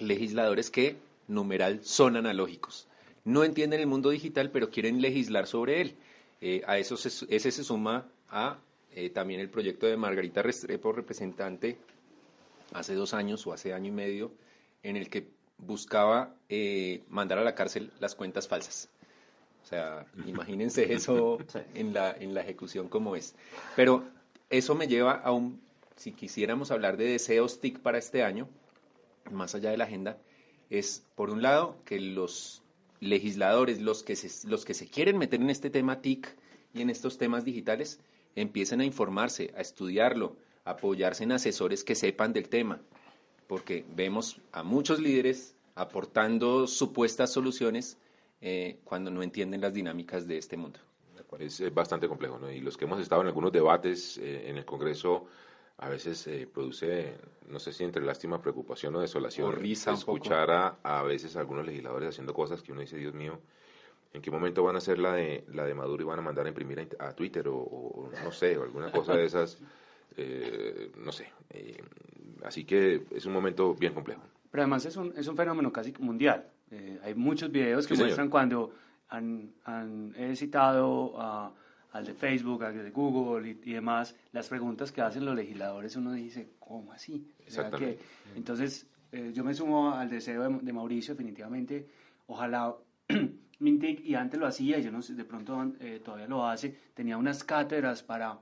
legisladores 0.00 0.70
que, 0.70 0.96
numeral, 1.26 1.80
son 1.84 2.16
analógicos. 2.16 2.86
No 3.24 3.44
entienden 3.44 3.80
el 3.80 3.86
mundo 3.86 4.10
digital, 4.10 4.50
pero 4.50 4.70
quieren 4.70 5.00
legislar 5.00 5.46
sobre 5.46 5.80
él. 5.80 5.94
Eh, 6.40 6.62
a 6.66 6.78
eso 6.78 6.94
ese 6.94 7.50
se 7.50 7.64
suma 7.64 8.06
a 8.28 8.58
eh, 8.94 9.10
también 9.10 9.40
el 9.40 9.50
proyecto 9.50 9.86
de 9.86 9.96
Margarita 9.96 10.42
Restrepo, 10.42 10.92
representante, 10.92 11.76
hace 12.72 12.94
dos 12.94 13.14
años 13.14 13.46
o 13.46 13.52
hace 13.52 13.72
año 13.72 13.88
y 13.88 13.92
medio, 13.92 14.32
en 14.82 14.96
el 14.96 15.08
que 15.10 15.28
buscaba 15.58 16.34
eh, 16.48 17.02
mandar 17.08 17.38
a 17.38 17.44
la 17.44 17.54
cárcel 17.54 17.90
las 18.00 18.14
cuentas 18.14 18.48
falsas. 18.48 18.88
O 19.62 19.66
sea, 19.66 20.06
imagínense 20.26 20.92
eso 20.92 21.38
en 21.74 21.92
la, 21.92 22.12
en 22.12 22.34
la 22.34 22.40
ejecución 22.42 22.88
como 22.88 23.16
es. 23.16 23.34
Pero 23.76 24.04
eso 24.50 24.74
me 24.74 24.86
lleva 24.86 25.12
a 25.12 25.32
un, 25.32 25.60
si 25.96 26.12
quisiéramos 26.12 26.70
hablar 26.70 26.96
de 26.96 27.04
deseos 27.04 27.60
TIC 27.60 27.80
para 27.80 27.98
este 27.98 28.22
año, 28.22 28.48
más 29.32 29.54
allá 29.54 29.70
de 29.70 29.76
la 29.76 29.84
agenda, 29.84 30.18
es 30.70 31.04
por 31.14 31.30
un 31.30 31.42
lado 31.42 31.76
que 31.84 32.00
los 32.00 32.62
legisladores, 33.00 33.80
los 33.80 34.02
que 34.02 34.16
se, 34.16 34.48
los 34.48 34.64
que 34.64 34.74
se 34.74 34.88
quieren 34.88 35.18
meter 35.18 35.40
en 35.40 35.50
este 35.50 35.70
tema 35.70 36.00
TIC 36.00 36.36
y 36.74 36.82
en 36.82 36.90
estos 36.90 37.18
temas 37.18 37.44
digitales, 37.44 38.00
empiecen 38.34 38.80
a 38.80 38.84
informarse, 38.84 39.52
a 39.56 39.60
estudiarlo, 39.60 40.36
a 40.64 40.72
apoyarse 40.72 41.24
en 41.24 41.32
asesores 41.32 41.84
que 41.84 41.94
sepan 41.94 42.32
del 42.32 42.48
tema, 42.48 42.80
porque 43.46 43.84
vemos 43.94 44.40
a 44.52 44.62
muchos 44.62 45.00
líderes 45.00 45.54
aportando 45.74 46.66
supuestas 46.66 47.32
soluciones 47.32 47.98
eh, 48.40 48.78
cuando 48.84 49.10
no 49.10 49.22
entienden 49.22 49.60
las 49.60 49.72
dinámicas 49.72 50.26
de 50.26 50.38
este 50.38 50.56
mundo. 50.56 50.80
Es, 51.38 51.62
bastante 51.74 52.08
complejo, 52.08 52.38
¿no? 52.38 52.50
Y 52.50 52.60
los 52.60 52.76
que 52.76 52.84
hemos 52.84 53.00
estado 53.00 53.20
en 53.20 53.28
algunos 53.28 53.52
debates 53.52 54.18
eh, 54.18 54.48
en 54.48 54.56
el 54.56 54.64
Congreso, 54.64 55.26
a 55.78 55.88
veces 55.88 56.26
eh, 56.26 56.48
produce, 56.52 57.16
no 57.48 57.58
sé 57.58 57.72
si 57.72 57.84
entre 57.84 58.04
lástima, 58.04 58.42
preocupación 58.42 58.94
o 58.96 59.00
desolación, 59.00 59.52
risa 59.54 59.92
escuchar 59.92 60.50
a, 60.50 60.76
a 60.82 61.02
veces 61.04 61.36
a 61.36 61.40
algunos 61.40 61.64
legisladores 61.64 62.10
haciendo 62.10 62.34
cosas 62.34 62.62
que 62.62 62.72
uno 62.72 62.80
dice, 62.80 62.96
Dios 62.96 63.14
mío, 63.14 63.38
¿en 64.12 64.20
qué 64.20 64.30
momento 64.30 64.64
van 64.64 64.74
a 64.74 64.78
hacer 64.78 64.98
la 64.98 65.14
de, 65.14 65.44
la 65.52 65.64
de 65.64 65.74
Maduro 65.74 66.02
y 66.02 66.06
van 66.06 66.18
a 66.18 66.22
mandar 66.22 66.46
a 66.46 66.48
imprimir 66.48 66.88
a, 66.98 67.12
Twitter 67.12 67.46
o, 67.48 68.10
no 68.24 68.32
sé, 68.32 68.58
o 68.58 68.64
alguna 68.64 68.90
cosa 68.90 69.14
de 69.14 69.24
esas? 69.24 69.58
no 70.98 71.12
sé. 71.12 71.30
así 72.44 72.64
que 72.64 73.04
es 73.12 73.24
un 73.24 73.32
momento 73.32 73.74
bien 73.74 73.94
complejo. 73.94 74.22
Pero 74.50 74.62
además 74.62 74.84
es 74.86 74.96
un, 74.96 75.12
es 75.16 75.28
un 75.28 75.36
fenómeno 75.36 75.72
casi 75.72 75.94
mundial. 76.00 76.44
Eh, 76.70 76.98
hay 77.02 77.14
muchos 77.14 77.52
videos 77.52 77.86
que 77.86 77.94
muestran 77.94 78.28
cuando 78.28 78.72
han, 79.08 79.52
han 79.64 80.12
citado 80.36 81.54
al 81.92 82.04
de 82.04 82.14
Facebook, 82.14 82.64
al 82.64 82.74
de 82.76 82.90
Google 82.90 83.48
y, 83.48 83.72
demás, 83.72 84.14
las 84.32 84.48
preguntas 84.48 84.92
que 84.92 85.00
hacen 85.00 85.24
los 85.24 85.34
legisladores, 85.34 85.96
uno 85.96 86.12
dice, 86.12 86.50
¿cómo 86.58 86.92
así? 86.92 87.26
que, 87.78 87.98
entonces, 88.36 88.86
eh, 89.12 89.32
yo 89.34 89.44
me 89.44 89.54
sumo 89.54 89.92
al 89.94 90.10
deseo 90.10 90.48
de, 90.60 90.72
Mauricio, 90.72 91.14
definitivamente, 91.14 91.88
ojalá 92.26 92.74
Mintic, 93.60 94.04
y 94.04 94.14
antes 94.14 94.38
lo 94.38 94.46
hacía, 94.46 94.78
y 94.78 94.82
yo 94.82 94.92
no 94.92 95.02
sé, 95.02 95.14
de 95.14 95.24
pronto 95.24 95.72
eh, 95.80 96.00
todavía 96.04 96.28
lo 96.28 96.46
hace, 96.46 96.76
tenía 96.94 97.16
unas 97.16 97.42
cátedras 97.42 98.02
para 98.02 98.38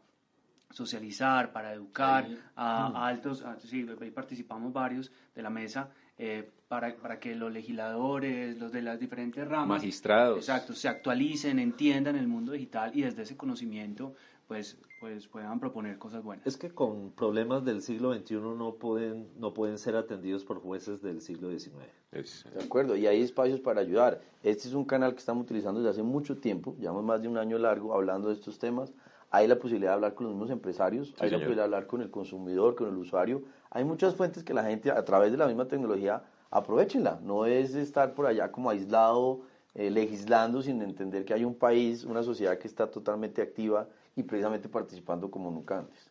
socializar, 0.71 1.53
para 1.53 1.73
educar 1.73 2.27
a, 2.57 3.07
altos, 3.07 3.45
sí, 3.61 3.87
ahí 4.01 4.11
participamos 4.11 4.73
varios 4.73 5.13
de 5.35 5.43
la 5.43 5.51
mesa, 5.51 5.91
eh, 6.19 6.51
para, 6.69 6.97
para, 6.97 7.21
que 7.21 7.35
los 7.35 7.53
legisladores, 7.53 8.59
los 8.59 8.73
de 8.73 8.83
las 8.83 8.99
diferentes 8.99 9.47
ramas, 9.47 9.69
magistrados, 9.69 10.39
exacto, 10.39 10.75
se 10.75 10.89
actualicen, 10.89 11.59
entiendan 11.59 12.17
el 12.17 12.27
mundo 12.27 12.53
digital 12.53 12.91
y 12.95 13.03
desde 13.03 13.23
ese 13.23 13.37
conocimiento 13.37 14.15
pues, 14.49 14.79
pues 15.01 15.27
puedan 15.27 15.59
proponer 15.59 15.99
cosas 15.99 16.23
buenas. 16.23 16.47
Es 16.47 16.57
que 16.57 16.71
con 16.71 17.11
problemas 17.13 17.65
del 17.65 17.83
siglo 17.83 18.15
XXI 18.15 18.35
no 18.35 18.75
pueden, 18.75 19.29
no 19.39 19.53
pueden 19.53 19.79
ser 19.79 19.97
atendidos 19.97 20.45
por 20.45 20.61
jueces 20.61 21.03
del 21.03 21.21
siglo 21.21 21.51
XIX. 21.51 21.75
De 22.13 22.65
acuerdo, 22.65 22.97
y 22.97 23.07
hay 23.07 23.23
espacios 23.23 23.61
para 23.61 23.81
ayudar. 23.81 24.21
Este 24.43 24.69
es 24.69 24.75
un 24.75 24.85
canal 24.85 25.13
que 25.13 25.19
estamos 25.19 25.45
utilizando 25.45 25.81
desde 25.81 25.91
hace 25.91 26.03
mucho 26.03 26.39
tiempo, 26.39 26.77
llevamos 26.79 27.05
más 27.05 27.23
de 27.23 27.29
un 27.29 27.39
año 27.39 27.59
largo 27.59 27.95
hablando 27.95 28.29
de 28.29 28.35
estos 28.35 28.59
temas 28.59 28.93
hay 29.31 29.49
la 29.49 29.59
posibilidad 29.59 29.91
de 29.91 29.95
hablar 29.95 30.15
con 30.15 30.27
los 30.27 30.35
mismos 30.35 30.51
empresarios, 30.51 31.15
hay 31.19 31.31
la 31.31 31.37
posibilidad 31.37 31.63
de 31.63 31.65
hablar 31.65 31.87
con 31.87 32.01
el 32.01 32.11
consumidor, 32.11 32.75
con 32.75 32.89
el 32.89 32.97
usuario. 32.97 33.43
Hay 33.71 33.85
muchas 33.85 34.15
fuentes 34.15 34.45
que 34.45 34.55
la 34.55 34.65
gente 34.65 34.91
a 34.91 35.05
través 35.05 35.33
de 35.33 35.37
la 35.37 35.47
misma 35.47 35.67
tecnología 35.67 36.23
aprovechenla. 36.51 37.21
No 37.23 37.47
es 37.47 37.75
estar 37.75 38.15
por 38.15 38.27
allá 38.27 38.51
como 38.51 38.71
aislado, 38.71 39.43
eh, 39.75 39.91
legislando 39.91 40.63
sin 40.63 40.81
entender 40.83 41.25
que 41.25 41.35
hay 41.35 41.45
un 41.45 41.55
país, 41.55 42.05
una 42.05 42.23
sociedad 42.23 42.59
que 42.59 42.69
está 42.69 42.91
totalmente 42.91 43.43
activa 43.43 43.89
y 44.15 44.23
precisamente 44.23 44.69
participando 44.69 45.31
como 45.31 45.51
nunca 45.51 45.79
antes. 45.79 46.11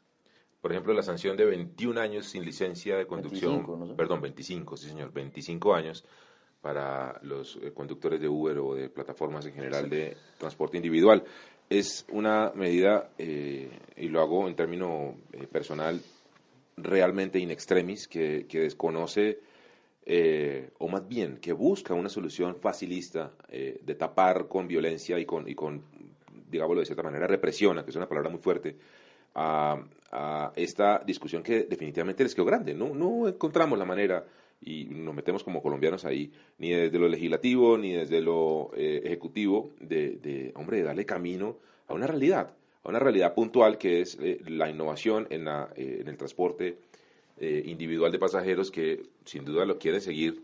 Por 0.62 0.72
ejemplo, 0.72 0.94
la 0.94 1.04
sanción 1.04 1.38
de 1.38 1.46
21 1.46 2.02
años 2.02 2.26
sin 2.26 2.44
licencia 2.44 2.98
de 2.98 3.06
conducción, 3.06 3.96
perdón, 3.96 4.22
25, 4.22 4.78
sí 4.78 4.88
señor, 4.88 5.14
25 5.14 5.76
años 5.76 6.04
para 6.66 7.20
los 7.22 7.60
eh, 7.62 7.72
conductores 7.72 8.20
de 8.20 8.28
Uber 8.28 8.58
o 8.58 8.74
de 8.74 8.90
plataformas 8.90 9.46
en 9.46 9.54
general 9.54 9.88
de 9.88 10.18
transporte 10.40 10.78
individual. 10.78 11.24
Es 11.70 12.08
una 12.12 12.52
medida, 12.56 13.12
eh, 13.20 13.70
y 13.96 14.08
lo 14.08 14.20
hago 14.22 14.48
en 14.48 14.56
término 14.56 15.18
eh, 15.32 15.46
personal, 15.46 16.02
realmente 16.78 17.38
in 17.38 17.52
extremis, 17.52 18.08
que, 18.08 18.48
desconoce, 18.52 19.38
eh, 20.06 20.70
o 20.78 20.88
más 20.88 21.08
bien, 21.08 21.38
que 21.38 21.54
busca 21.54 21.94
una 21.94 22.10
solución 22.10 22.56
facilista 22.56 23.32
de 23.50 23.96
tapar 23.96 24.48
con 24.48 24.68
violencia 24.68 25.18
y 25.20 25.26
con, 25.26 25.48
y 25.48 25.56
con, 25.56 25.84
digámoslo 26.50 26.82
de 26.82 26.86
cierta 26.86 27.04
manera, 27.04 27.28
represiona, 27.28 27.84
que 27.84 27.90
es 27.90 27.96
una 27.96 28.08
palabra 28.08 28.30
muy 28.30 28.40
fuerte, 28.40 28.76
a, 29.36 29.82
esta 30.56 31.02
discusión 31.06 31.44
que 31.44 31.64
definitivamente 31.64 32.24
les 32.24 32.34
quedó 32.34 32.46
grande. 32.46 32.74
No, 32.74 32.96
no 32.96 33.28
encontramos 33.28 33.78
la 33.78 33.84
manera 33.84 34.26
y 34.62 34.86
nos 34.86 35.14
metemos 35.14 35.44
como 35.44 35.62
colombianos 35.62 36.06
ahí, 36.06 36.32
ni 36.58 36.72
desde 36.72 36.98
lo 36.98 37.08
legislativo, 37.08 37.78
ni 37.78 37.94
desde 37.94 38.22
lo 38.22 38.72
eh, 38.76 39.02
ejecutivo, 39.04 39.72
de, 39.80 40.52
hombre, 40.56 40.78
de 40.78 40.84
darle 40.84 41.06
camino 41.06 41.58
a 41.88 41.94
una 41.94 42.08
realidad, 42.08 42.54
a 42.84 42.90
una 42.90 43.00
realidad 43.00 43.34
puntual 43.34 43.78
que 43.78 44.02
es 44.02 44.18
eh, 44.22 44.40
la 44.48 44.70
innovación 44.70 45.28
eh, 45.30 45.36
en 45.76 46.08
el 46.08 46.18
transporte 46.18 46.78
individual 47.40 48.12
de 48.12 48.20
pasajeros 48.20 48.72
que 48.72 49.10
sin 49.26 49.44
duda 49.46 49.66
lo 49.66 49.78
quieren 49.78 50.02
seguir 50.02 50.44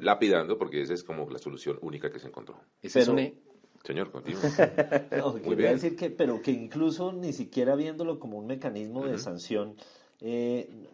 lapidando 0.00 0.58
porque 0.58 0.82
esa 0.82 0.94
es 0.94 1.02
como 1.02 1.28
la 1.30 1.38
solución 1.38 1.78
única 1.80 2.10
que 2.10 2.18
se 2.18 2.28
encontró. 2.28 2.56
Pero, 2.80 3.16
Señor, 3.84 4.10
continuo. 4.10 4.40
Muy 5.44 5.56
bien. 5.56 5.72
decir 5.72 5.96
que, 5.96 6.10
pero 6.10 6.42
que 6.42 6.50
incluso 6.50 7.12
ni 7.12 7.32
siquiera 7.32 7.74
viéndolo 7.74 8.18
como 8.18 8.38
un 8.38 8.46
mecanismo 8.46 9.06
de 9.06 9.18
sanción, 9.18 9.76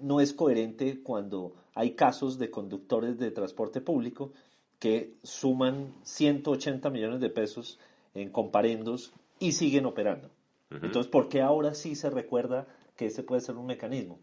no 0.00 0.20
es 0.20 0.33
coherente 0.33 1.02
cuando 1.02 1.54
hay 1.74 1.92
casos 1.92 2.38
de 2.38 2.50
conductores 2.50 3.18
de 3.18 3.30
transporte 3.30 3.80
público 3.80 4.33
que 4.78 5.14
suman 5.22 5.94
180 6.02 6.90
millones 6.90 7.20
de 7.20 7.30
pesos 7.30 7.78
en 8.14 8.30
comparendos 8.30 9.12
y 9.38 9.52
siguen 9.52 9.87
operando. 9.87 10.30
Entonces, 10.70 11.11
¿por 11.11 11.28
qué 11.28 11.40
ahora 11.40 11.74
sí 11.74 11.94
se 11.94 12.11
recuerda 12.11 12.66
que 12.96 13.07
ese 13.07 13.22
puede 13.22 13.40
ser 13.40 13.57
un 13.57 13.66
mecanismo? 13.66 14.18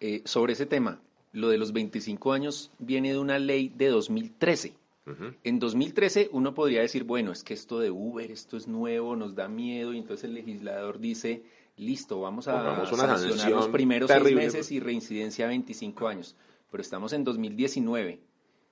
Eh, 0.00 0.22
sobre 0.24 0.54
ese 0.54 0.66
tema, 0.66 1.00
lo 1.32 1.48
de 1.50 1.58
los 1.58 1.72
25 1.72 2.32
años 2.32 2.70
viene 2.78 3.12
de 3.12 3.18
una 3.18 3.38
ley 3.38 3.72
de 3.74 3.88
2013. 3.88 4.74
En 5.42 5.58
2013 5.58 6.30
uno 6.32 6.54
podría 6.54 6.82
decir, 6.82 7.02
bueno, 7.02 7.32
es 7.32 7.42
que 7.42 7.52
esto 7.52 7.80
de 7.80 7.90
Uber, 7.90 8.30
esto 8.30 8.56
es 8.56 8.68
nuevo, 8.68 9.16
nos 9.16 9.34
da 9.34 9.48
miedo, 9.48 9.92
y 9.92 9.98
entonces 9.98 10.24
el 10.24 10.34
legislador 10.34 11.00
dice, 11.00 11.42
listo, 11.76 12.20
vamos 12.20 12.46
a 12.46 12.86
sancionar 12.86 13.50
los 13.50 13.68
primeros 13.68 14.08
seis 14.08 14.36
meses 14.36 14.70
y 14.70 14.78
reincidencia 14.78 15.48
25 15.48 16.06
años. 16.06 16.36
Pero 16.70 16.80
estamos 16.80 17.12
en 17.12 17.24
2019, 17.24 18.20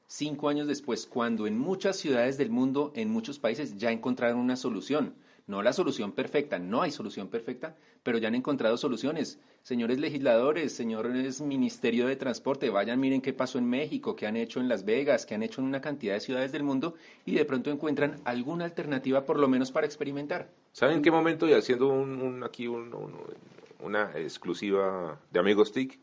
cinco 0.07 0.49
años 0.49 0.69
después, 0.69 1.07
cuando 1.07 1.49
en 1.49 1.59
muchas 1.59 1.97
ciudades 1.97 2.39
del 2.39 2.51
mundo, 2.51 2.93
en 2.95 3.11
muchos 3.11 3.41
países, 3.41 3.77
ya 3.77 3.91
encontraron 3.91 4.39
una 4.39 4.55
solución 4.55 5.15
no 5.49 5.63
la 5.63 5.73
solución 5.73 6.13
perfecta, 6.13 6.59
no 6.59 6.83
hay 6.83 6.91
solución 6.91 7.29
perfecta, 7.29 7.75
pero 8.03 8.19
ya 8.19 8.29
han 8.29 8.35
encontrado 8.35 8.77
soluciones. 8.77 9.41
Señores 9.63 9.99
legisladores, 9.99 10.75
señores 10.75 11.41
Ministerio 11.41 12.07
de 12.07 12.17
Transporte, 12.17 12.69
vayan, 12.69 13.01
miren 13.01 13.23
qué 13.23 13.33
pasó 13.33 13.59
en 13.59 13.69
México, 13.69 14.15
qué 14.15 14.27
han 14.27 14.37
hecho 14.37 14.61
en 14.61 14.69
Las 14.69 14.85
Vegas, 14.85 15.25
qué 15.25 15.35
han 15.35 15.43
hecho 15.43 15.63
en 15.63 15.67
una 15.67 15.81
cantidad 15.81 16.15
de 16.15 16.21
ciudades 16.21 16.53
del 16.53 16.63
mundo 16.63 16.95
y 17.25 17.35
de 17.35 17.47
pronto 17.47 17.71
encuentran 17.71 18.21
alguna 18.25 18.67
alternativa 18.67 19.25
por 19.25 19.39
lo 19.39 19.49
menos 19.49 19.73
para 19.73 19.87
experimentar. 19.87 20.51
¿Saben 20.73 20.99
en 20.99 21.03
qué 21.03 21.11
momento, 21.11 21.49
y 21.49 21.55
haciendo 21.55 21.89
un, 21.89 22.45
aquí 22.45 22.69
una 22.69 24.13
exclusiva 24.17 25.19
de 25.33 25.41
Amigos 25.41 25.73
TIC, 25.73 25.99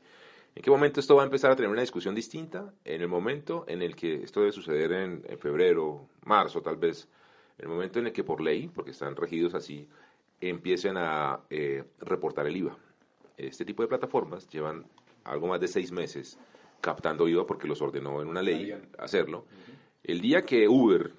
¿En 0.56 0.64
qué 0.64 0.72
momento 0.72 1.02
esto 1.02 1.18
va 1.18 1.24
a 1.24 1.26
empezar 1.26 1.52
a 1.52 1.58
tener 1.58 1.70
una 1.70 1.82
discusión 1.82 2.16
distinta? 2.16 2.74
En 2.86 3.02
el 3.02 3.10
momento 3.10 3.66
en 3.68 3.82
el 3.82 3.94
que 3.94 4.24
esto 4.24 4.40
debe 4.40 4.54
suceder 4.54 4.90
en 4.94 5.22
febrero, 5.38 6.08
marzo 6.24 6.62
tal 6.62 6.78
vez, 6.78 7.10
el 7.58 7.68
momento 7.68 8.00
en 8.00 8.08
el 8.08 8.14
que 8.14 8.24
por 8.24 8.42
ley, 8.42 8.70
porque 8.74 8.92
están 8.92 9.16
regidos 9.16 9.54
así, 9.54 9.88
empiecen 10.42 10.98
a 10.98 11.40
eh, 11.50 11.84
reportar 12.00 12.48
el 12.48 12.58
IVA. 12.58 12.78
Este 13.38 13.66
tipo 13.66 13.84
de 13.84 13.88
plataformas 13.88 14.48
llevan 14.50 14.86
algo 15.24 15.48
más 15.48 15.60
de 15.60 15.68
seis 15.68 15.92
meses 15.92 16.38
captando 16.82 17.28
IVA 17.28 17.46
porque 17.46 17.68
los 17.68 17.82
ordenó 17.82 18.22
en 18.22 18.28
una 18.28 18.42
ley 18.42 18.76
hacerlo. 19.00 19.46
El 20.04 20.22
día 20.22 20.44
que 20.44 20.68
Uber 20.68 21.12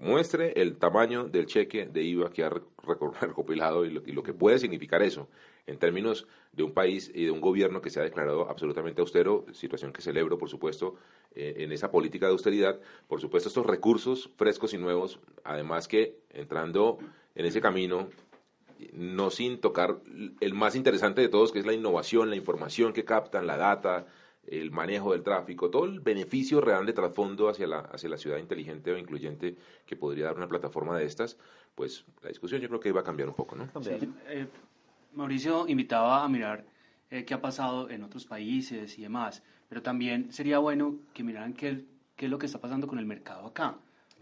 muestre 0.00 0.54
el 0.56 0.78
tamaño 0.78 1.24
del 1.24 1.46
cheque 1.46 1.86
de 1.86 2.02
IVA 2.02 2.30
que 2.30 2.42
ha 2.42 2.50
recopilado 3.20 3.84
y 3.84 3.90
lo, 3.90 4.22
que 4.22 4.32
puede 4.32 4.58
significar 4.58 5.02
eso 5.02 5.28
en 5.66 5.78
términos 5.78 6.26
de 6.52 6.62
un 6.64 6.72
país 6.72 7.12
y 7.14 7.26
de 7.26 7.30
un 7.30 7.40
gobierno 7.40 7.80
que 7.80 7.90
se 7.90 8.00
ha 8.00 8.02
declarado 8.02 8.48
absolutamente 8.48 9.02
austero, 9.02 9.44
situación 9.52 9.92
que 9.92 10.02
celebro, 10.02 10.38
por 10.38 10.48
supuesto, 10.48 10.96
eh, 11.34 11.56
en 11.58 11.70
esa 11.70 11.90
política 11.90 12.26
de 12.26 12.32
austeridad, 12.32 12.80
por 13.06 13.20
supuesto, 13.20 13.48
estos 13.48 13.66
recursos 13.66 14.30
frescos 14.36 14.74
y 14.74 14.78
nuevos, 14.78 15.20
además 15.44 15.86
que 15.86 16.16
entrando 16.30 16.98
en 17.34 17.44
ese 17.44 17.60
camino, 17.60 18.08
no 18.94 19.30
sin 19.30 19.60
tocar 19.60 19.98
el 20.40 20.54
más 20.54 20.74
interesante 20.74 21.20
de 21.20 21.28
todos, 21.28 21.52
que 21.52 21.58
es 21.58 21.66
la 21.66 21.74
innovación, 21.74 22.30
la 22.30 22.36
información 22.36 22.94
que 22.94 23.04
captan, 23.04 23.46
la 23.46 23.58
data, 23.58 24.06
el 24.50 24.72
manejo 24.72 25.12
del 25.12 25.22
tráfico, 25.22 25.70
todo 25.70 25.84
el 25.84 26.00
beneficio 26.00 26.60
real 26.60 26.84
de 26.84 26.92
trasfondo 26.92 27.48
hacia 27.48 27.68
la, 27.68 27.78
hacia 27.78 28.08
la 28.08 28.18
ciudad 28.18 28.36
inteligente 28.36 28.90
o 28.90 28.98
incluyente 28.98 29.56
que 29.86 29.96
podría 29.96 30.26
dar 30.26 30.36
una 30.36 30.48
plataforma 30.48 30.98
de 30.98 31.06
estas, 31.06 31.38
pues 31.74 32.04
la 32.20 32.28
discusión 32.28 32.60
yo 32.60 32.68
creo 32.68 32.80
que 32.80 32.88
iba 32.88 33.00
a 33.00 33.04
cambiar 33.04 33.28
un 33.28 33.34
poco, 33.34 33.54
¿no? 33.54 33.68
Eh, 34.28 34.48
Mauricio 35.14 35.68
invitaba 35.68 36.24
a 36.24 36.28
mirar 36.28 36.64
eh, 37.10 37.24
qué 37.24 37.34
ha 37.34 37.40
pasado 37.40 37.88
en 37.90 38.02
otros 38.02 38.26
países 38.26 38.98
y 38.98 39.02
demás, 39.02 39.42
pero 39.68 39.82
también 39.82 40.32
sería 40.32 40.58
bueno 40.58 40.96
que 41.14 41.22
miraran 41.22 41.54
qué, 41.54 41.84
qué 42.16 42.26
es 42.26 42.30
lo 42.30 42.38
que 42.38 42.46
está 42.46 42.60
pasando 42.60 42.88
con 42.88 42.98
el 42.98 43.06
mercado 43.06 43.46
acá, 43.46 43.76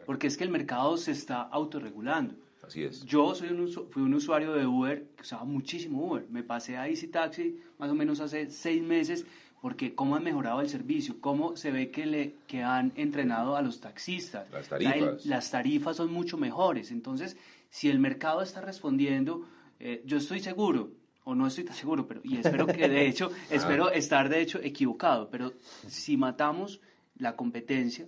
porque 0.04 0.26
es 0.26 0.36
que 0.36 0.44
el 0.44 0.50
mercado 0.50 0.98
se 0.98 1.12
está 1.12 1.40
autorregulando. 1.40 2.34
Así 2.62 2.82
es. 2.82 3.02
Yo 3.04 3.34
soy 3.34 3.48
un, 3.48 3.68
fui 3.68 4.02
un 4.02 4.12
usuario 4.12 4.52
de 4.52 4.66
Uber 4.66 5.06
que 5.16 5.22
usaba 5.22 5.44
muchísimo 5.44 6.04
Uber. 6.04 6.26
Me 6.28 6.42
pasé 6.42 6.76
a 6.76 6.86
Easy 6.86 7.06
Taxi 7.06 7.58
más 7.78 7.88
o 7.88 7.94
menos 7.94 8.20
hace 8.20 8.50
seis 8.50 8.82
meses 8.82 9.24
porque 9.60 9.94
cómo 9.94 10.16
han 10.16 10.24
mejorado 10.24 10.60
el 10.60 10.68
servicio, 10.68 11.20
cómo 11.20 11.56
se 11.56 11.70
ve 11.70 11.90
que, 11.90 12.06
le, 12.06 12.34
que 12.46 12.62
han 12.62 12.92
entrenado 12.96 13.56
a 13.56 13.62
los 13.62 13.80
taxistas. 13.80 14.50
Las 14.50 14.68
tarifas. 14.68 15.26
las 15.26 15.50
tarifas 15.50 15.96
son 15.96 16.12
mucho 16.12 16.36
mejores. 16.36 16.90
Entonces, 16.90 17.36
si 17.68 17.88
el 17.88 17.98
mercado 17.98 18.42
está 18.42 18.60
respondiendo, 18.60 19.46
eh, 19.80 20.02
yo 20.04 20.18
estoy 20.18 20.40
seguro, 20.40 20.92
o 21.24 21.34
no 21.34 21.46
estoy 21.46 21.64
tan 21.64 21.74
seguro, 21.74 22.06
pero 22.06 22.20
y 22.24 22.38
espero 22.38 22.66
que 22.66 22.88
de 22.88 23.06
hecho, 23.06 23.30
ah. 23.34 23.46
espero 23.50 23.90
estar 23.90 24.28
de 24.28 24.40
hecho 24.40 24.60
equivocado, 24.62 25.28
pero 25.30 25.52
si 25.86 26.16
matamos 26.16 26.80
la 27.16 27.36
competencia, 27.36 28.06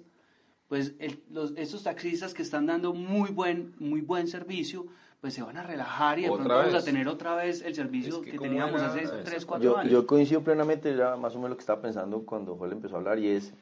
pues 0.69 0.95
los, 1.29 1.53
estos 1.57 1.83
taxistas 1.83 2.33
que 2.33 2.43
están 2.43 2.67
dando 2.67 2.95
muy 2.95 3.31
buen, 3.31 3.75
muy 3.79 4.01
buen 4.01 4.29
servicio, 4.29 4.87
pues 5.21 5.35
se 5.35 5.43
van 5.43 5.57
a 5.57 5.63
relajar 5.63 6.19
y 6.19 6.23
de 6.23 6.29
pronto 6.29 6.49
vamos 6.49 6.75
a 6.75 6.83
tener 6.83 7.07
otra 7.07 7.35
vez 7.35 7.63
el 7.63 7.75
servicio 7.75 8.23
que, 8.23 8.39
teníamos 8.39 8.81
hace 8.81 9.07
3, 9.07 9.45
4 9.45 9.77
años. 9.77 9.93
Yo 9.93 10.07
coincido 10.07 10.43
plenamente, 10.43 10.97
ya 10.97 11.17
más 11.17 11.35
o 11.35 11.37
menos 11.37 11.51
lo 11.51 11.57
que 11.57 11.61
estaba 11.61 11.83
pensando 11.83 12.25
cuando 12.25 12.57
Joel 12.57 12.73
empezó 12.73 12.97
a 12.97 12.99
hablar 12.99 13.19
y 13.19 13.29
es 13.29 13.53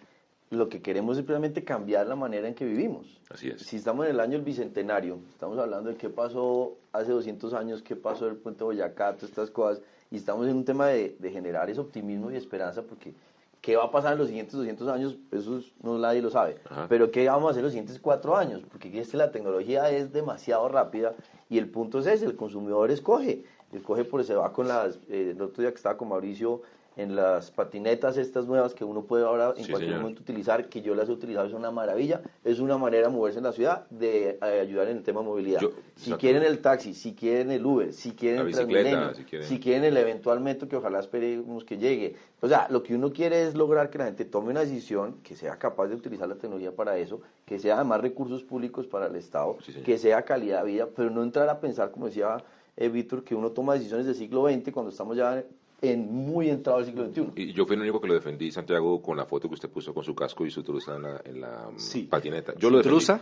lo 0.51 0.69
que 0.69 0.81
queremos 0.81 1.19
es 1.19 1.27
realmente 1.27 1.65
cambiar 1.65 2.07
la 2.07 2.15
manera 2.15 2.47
en 2.49 2.55
que 2.55 2.65
vivimos. 2.65 3.21
Así 3.29 3.49
es. 3.49 3.63
Si 3.63 3.77
estamos 3.77 4.07
en 4.07 4.13
el 4.13 4.21
año 4.21 4.33
del 4.33 4.43
Bicentenario, 4.43 5.19
estamos 5.31 5.59
hablando 5.59 5.91
de 5.91 5.97
qué 5.97 6.09
pasó 6.09 6.77
hace 6.93 7.11
200 7.11 7.53
años, 7.55 7.83
qué 7.83 7.97
pasó 7.97 8.27
del 8.27 8.37
puente 8.37 8.63
Boyacá, 8.63 9.15
todas 9.15 9.31
estas 9.31 9.51
cosas, 9.51 9.83
y 10.11 10.17
estamos 10.17 10.47
en 10.47 10.57
un 10.57 10.65
tema 10.65 10.87
de, 10.87 11.17
de 11.19 11.31
generar 11.31 11.69
ese 11.69 11.81
optimismo 11.81 12.31
y 12.31 12.37
esperanza 12.37 12.83
porque 12.83 13.13
¿Qué 13.61 13.77
va 13.77 13.85
a 13.85 13.91
pasar 13.91 14.13
en 14.13 14.19
los 14.19 14.29
siguientes 14.29 14.55
200 14.55 14.89
años? 14.89 15.17
Eso 15.33 15.61
no 15.83 15.99
nadie 15.99 16.23
lo 16.23 16.31
sabe. 16.31 16.59
Pero 16.89 17.11
¿qué 17.11 17.29
vamos 17.29 17.49
a 17.49 17.51
hacer 17.51 17.61
en 17.61 17.65
los 17.65 17.73
siguientes 17.73 17.99
cuatro 17.99 18.37
años? 18.37 18.63
Porque 18.71 19.05
la 19.13 19.33
tecnología 19.33 19.91
es 19.91 20.13
demasiado 20.13 20.69
rápida 20.69 21.15
y 21.49 21.59
el 21.59 21.69
punto 21.69 21.99
es 21.99 22.07
ese, 22.07 22.27
el 22.27 22.37
consumidor 22.37 22.91
escoge. 22.91 23.45
Escoge 23.73 24.05
por 24.05 24.25
se 24.25 24.35
va 24.35 24.53
con 24.53 24.69
las... 24.69 24.97
Eh, 25.09 25.33
el 25.35 25.43
otro 25.43 25.63
día 25.63 25.71
que 25.71 25.77
estaba 25.77 25.97
con 25.97 26.09
Mauricio 26.09 26.63
en 26.99 27.15
las 27.15 27.53
patinetas 27.53 28.17
estas 28.17 28.47
nuevas 28.47 28.75
que 28.75 28.85
uno 28.85 29.03
puede 29.03 29.25
ahora 29.25 29.55
en 29.57 29.69
cualquier 29.71 29.99
momento 29.99 30.21
utilizar, 30.21 30.69
que 30.69 30.83
yo 30.83 30.97
las 30.97 31.09
he 31.09 31.13
utilizado, 31.13 31.47
es 31.47 31.55
una 31.55 31.71
maravilla, 31.71 32.23
es 32.45 32.59
una 32.59 32.77
manera 32.77 33.07
de 33.07 33.15
moverse 33.15 33.39
en 33.39 33.45
la 33.45 33.53
ciudad, 33.53 33.89
de 33.89 34.37
eh, 34.43 34.61
ayudar 34.61 34.89
en 34.89 34.97
el 34.97 35.03
tema 35.05 35.21
de 35.21 35.27
movilidad. 35.27 35.61
si 35.95 36.13
quieren 36.15 36.43
el 36.43 36.59
taxi, 36.59 36.95
si 36.95 37.15
quieren 37.15 37.53
el 37.53 37.65
Uber, 37.65 37.93
si 37.93 38.11
quieren 38.13 38.41
el 38.41 38.53
Transmilenio, 38.53 39.13
si 39.43 39.61
quieren... 39.61 39.85
el 39.85 39.97
eventual 39.97 40.41
metro 40.41 40.69
que 40.69 40.75
ojalá 40.75 40.99
esperemos 40.99 41.65
que 41.65 41.79
llegue. 41.79 42.17
O 42.41 42.49
sea, 42.49 42.67
lo 42.69 42.83
que 42.83 42.97
uno 42.97 43.13
quiere 43.13 43.45
es 43.45 43.55
lograr 43.55 43.91
que 43.91 43.99
la 43.99 44.07
gente 44.07 44.25
tome 44.25 44.51
una 44.51 44.61
decisión, 44.61 45.19
que 45.23 45.37
sea 45.37 45.57
capaz 45.57 45.87
de 45.87 45.95
utilizar 45.95 46.29
la 46.29 46.35
tecnología 46.35 46.73
para 46.73 46.99
eso, 46.99 47.21
que 47.47 47.61
sea 47.61 47.77
además 47.77 48.01
recursos 48.01 48.43
públicos 48.43 48.89
para 48.89 49.07
el 49.07 49.15
Estado, 49.15 49.57
que 49.85 49.99
sea 49.99 50.23
calidad 50.23 50.65
de 50.65 50.73
vida, 50.73 50.89
pero 50.97 51.11
no 51.11 51.23
entrar 51.23 51.49
a 51.49 51.61
pensar, 51.61 51.93
como 51.93 52.07
decía 52.07 52.39
eh, 52.77 52.89
Víctor, 52.89 53.23
que 53.23 53.37
uno 53.37 53.51
toma 53.51 53.75
decisiones 53.75 54.07
del 54.07 54.17
siglo 54.17 54.49
XX 54.49 54.73
cuando 54.73 54.91
estamos 54.91 55.17
ya 55.17 55.45
en 55.81 56.13
muy 56.13 56.51
entrado 56.51 56.79
al 56.79 56.85
siglo 56.85 57.07
XXI. 57.07 57.33
Y 57.37 57.53
yo 57.53 57.67
fui 57.67 57.77
el 57.77 57.83
único 57.83 58.01
que 58.01 58.09
lo 58.09 58.15
defendí, 58.15 58.51
Santiago, 58.51 59.01
con 59.01 59.17
la 59.17 59.27
foto 59.27 59.49
que 59.49 59.55
usted 59.55 59.69
puso 59.69 59.95
con 59.95 60.05
su 60.05 60.15
casco 60.15 60.45
y 60.45 60.51
su 60.51 60.63
truza 60.63 60.97
en 60.97 61.03
la, 61.03 61.21
en 61.25 61.41
la 61.41 61.71
patineta. 62.09 62.55
Yo 62.57 62.71
lo 62.71 62.83
truza? 62.83 63.21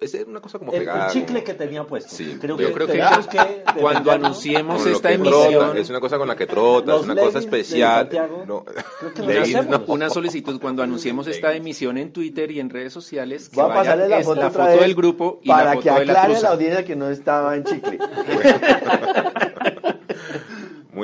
Es 0.00 0.14
una 0.28 0.40
cosa 0.40 0.60
como 0.60 0.72
el, 0.72 0.78
pegada. 0.78 1.06
El 1.06 1.12
chicle 1.12 1.42
que 1.42 1.54
tenía 1.54 1.82
puesto. 1.84 2.14
Sí. 2.14 2.38
Creo 2.40 2.56
yo 2.56 2.72
creo 2.72 2.86
que, 2.86 3.02
cuando 3.80 4.12
anunciemos 4.12 4.86
esta 4.86 5.10
emisión... 5.10 5.76
es 5.76 5.90
una 5.90 5.98
cosa 5.98 6.18
con 6.18 6.28
la 6.28 6.36
que 6.36 6.46
trota, 6.46 6.96
es 6.96 7.02
una 7.02 7.16
cosa 7.16 7.40
especial. 7.40 8.08
No, 8.46 8.64
una 9.88 10.08
solicitud 10.08 10.60
cuando 10.60 10.84
anunciemos 10.84 11.26
esta 11.26 11.52
emisión 11.52 11.98
en 11.98 12.12
Twitter 12.12 12.48
y 12.52 12.60
en 12.60 12.70
redes 12.70 12.92
sociales. 12.92 13.48
Que 13.48 13.60
Va 13.60 13.72
a 13.72 13.74
pasarle 13.74 14.08
la 14.08 14.22
foto, 14.22 14.40
la 14.40 14.50
foto 14.52 14.80
del 14.80 14.94
grupo 14.94 15.40
y 15.42 15.48
para 15.48 15.64
la 15.64 15.70
foto 15.72 15.82
que 15.82 15.90
aclare 15.90 16.36
a 16.36 16.40
la 16.42 16.48
audiencia 16.50 16.84
que 16.84 16.94
no 16.94 17.10
estaba 17.10 17.56
en 17.56 17.64
chicle. 17.64 17.98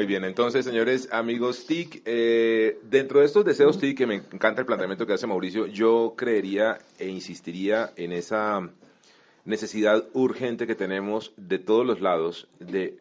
Muy 0.04 0.08
bien, 0.10 0.24
entonces, 0.24 0.66
señores, 0.66 1.08
amigos 1.12 1.66
TIC, 1.66 2.02
eh, 2.04 2.78
dentro 2.82 3.20
de 3.20 3.24
estos 3.24 3.42
deseos 3.42 3.78
TIC, 3.78 3.96
que 3.96 4.06
me 4.06 4.16
encanta 4.16 4.60
el 4.60 4.66
planteamiento 4.66 5.06
que 5.06 5.14
hace 5.14 5.26
Mauricio, 5.26 5.66
yo 5.66 6.12
creería 6.14 6.76
e 6.98 7.08
insistiría 7.08 7.90
en 7.96 8.12
esa 8.12 8.68
necesidad 9.46 10.04
urgente 10.12 10.66
que 10.66 10.74
tenemos 10.74 11.32
de 11.38 11.58
todos 11.58 11.86
los 11.86 12.02
lados 12.02 12.48
de, 12.60 12.98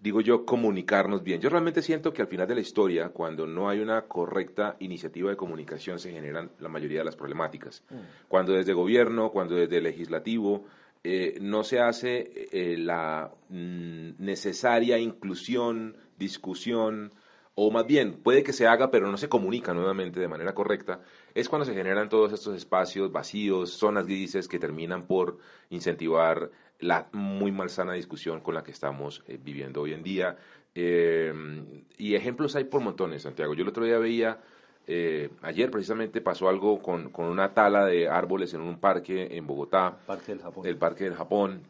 digo 0.00 0.22
yo, 0.22 0.44
comunicarnos 0.44 1.22
bien. 1.22 1.40
Yo 1.40 1.50
realmente 1.50 1.82
siento 1.82 2.12
que 2.12 2.22
al 2.22 2.28
final 2.28 2.48
de 2.48 2.56
la 2.56 2.62
historia, 2.62 3.10
cuando 3.10 3.46
no 3.46 3.68
hay 3.68 3.78
una 3.78 4.02
correcta 4.02 4.74
iniciativa 4.80 5.30
de 5.30 5.36
comunicación, 5.36 6.00
se 6.00 6.10
generan 6.10 6.50
la 6.58 6.68
mayoría 6.68 6.98
de 6.98 7.04
las 7.04 7.14
problemáticas. 7.14 7.84
Mm. 7.90 8.26
Cuando 8.26 8.54
desde 8.54 8.72
gobierno, 8.72 9.30
cuando 9.30 9.54
desde 9.54 9.80
legislativo, 9.80 10.64
eh, 11.06 11.36
no 11.40 11.62
se 11.62 11.80
hace 11.80 12.48
eh, 12.50 12.76
la 12.78 13.30
mm, 13.50 14.12
necesaria 14.18 14.98
inclusión, 14.98 15.94
discusión, 16.18 17.12
o 17.54 17.70
más 17.70 17.86
bien 17.86 18.14
puede 18.14 18.42
que 18.42 18.52
se 18.52 18.66
haga 18.66 18.90
pero 18.90 19.10
no 19.10 19.16
se 19.16 19.28
comunica 19.28 19.74
nuevamente 19.74 20.20
de 20.20 20.28
manera 20.28 20.54
correcta, 20.54 21.00
es 21.34 21.48
cuando 21.48 21.64
se 21.64 21.74
generan 21.74 22.08
todos 22.08 22.32
estos 22.32 22.56
espacios 22.56 23.12
vacíos, 23.12 23.70
zonas 23.70 24.06
grises 24.06 24.48
que 24.48 24.58
terminan 24.58 25.06
por 25.06 25.38
incentivar 25.70 26.50
la 26.80 27.08
muy 27.12 27.52
malsana 27.52 27.92
discusión 27.92 28.40
con 28.40 28.54
la 28.54 28.62
que 28.62 28.72
estamos 28.72 29.22
eh, 29.28 29.38
viviendo 29.42 29.80
hoy 29.82 29.92
en 29.92 30.02
día. 30.02 30.36
y 30.74 32.14
ejemplos 32.14 32.56
hay 32.56 32.64
por 32.64 32.80
montones, 32.80 33.22
Santiago. 33.22 33.54
Yo 33.54 33.62
el 33.62 33.68
otro 33.68 33.84
día 33.84 33.98
veía 33.98 34.40
eh, 34.86 35.30
ayer 35.42 35.70
precisamente 35.70 36.20
pasó 36.20 36.48
algo 36.48 36.82
con, 36.82 37.10
con, 37.10 37.26
una 37.26 37.54
tala 37.54 37.86
de 37.86 38.08
árboles 38.08 38.52
en 38.52 38.60
un 38.60 38.78
parque 38.78 39.28
en 39.30 39.46
Bogotá, 39.46 39.96
parque 40.06 40.32
del 40.32 40.42
Japón. 40.42 40.66
el 40.66 40.76
Parque 40.76 41.04
del 41.04 41.14
Japón, 41.14 41.62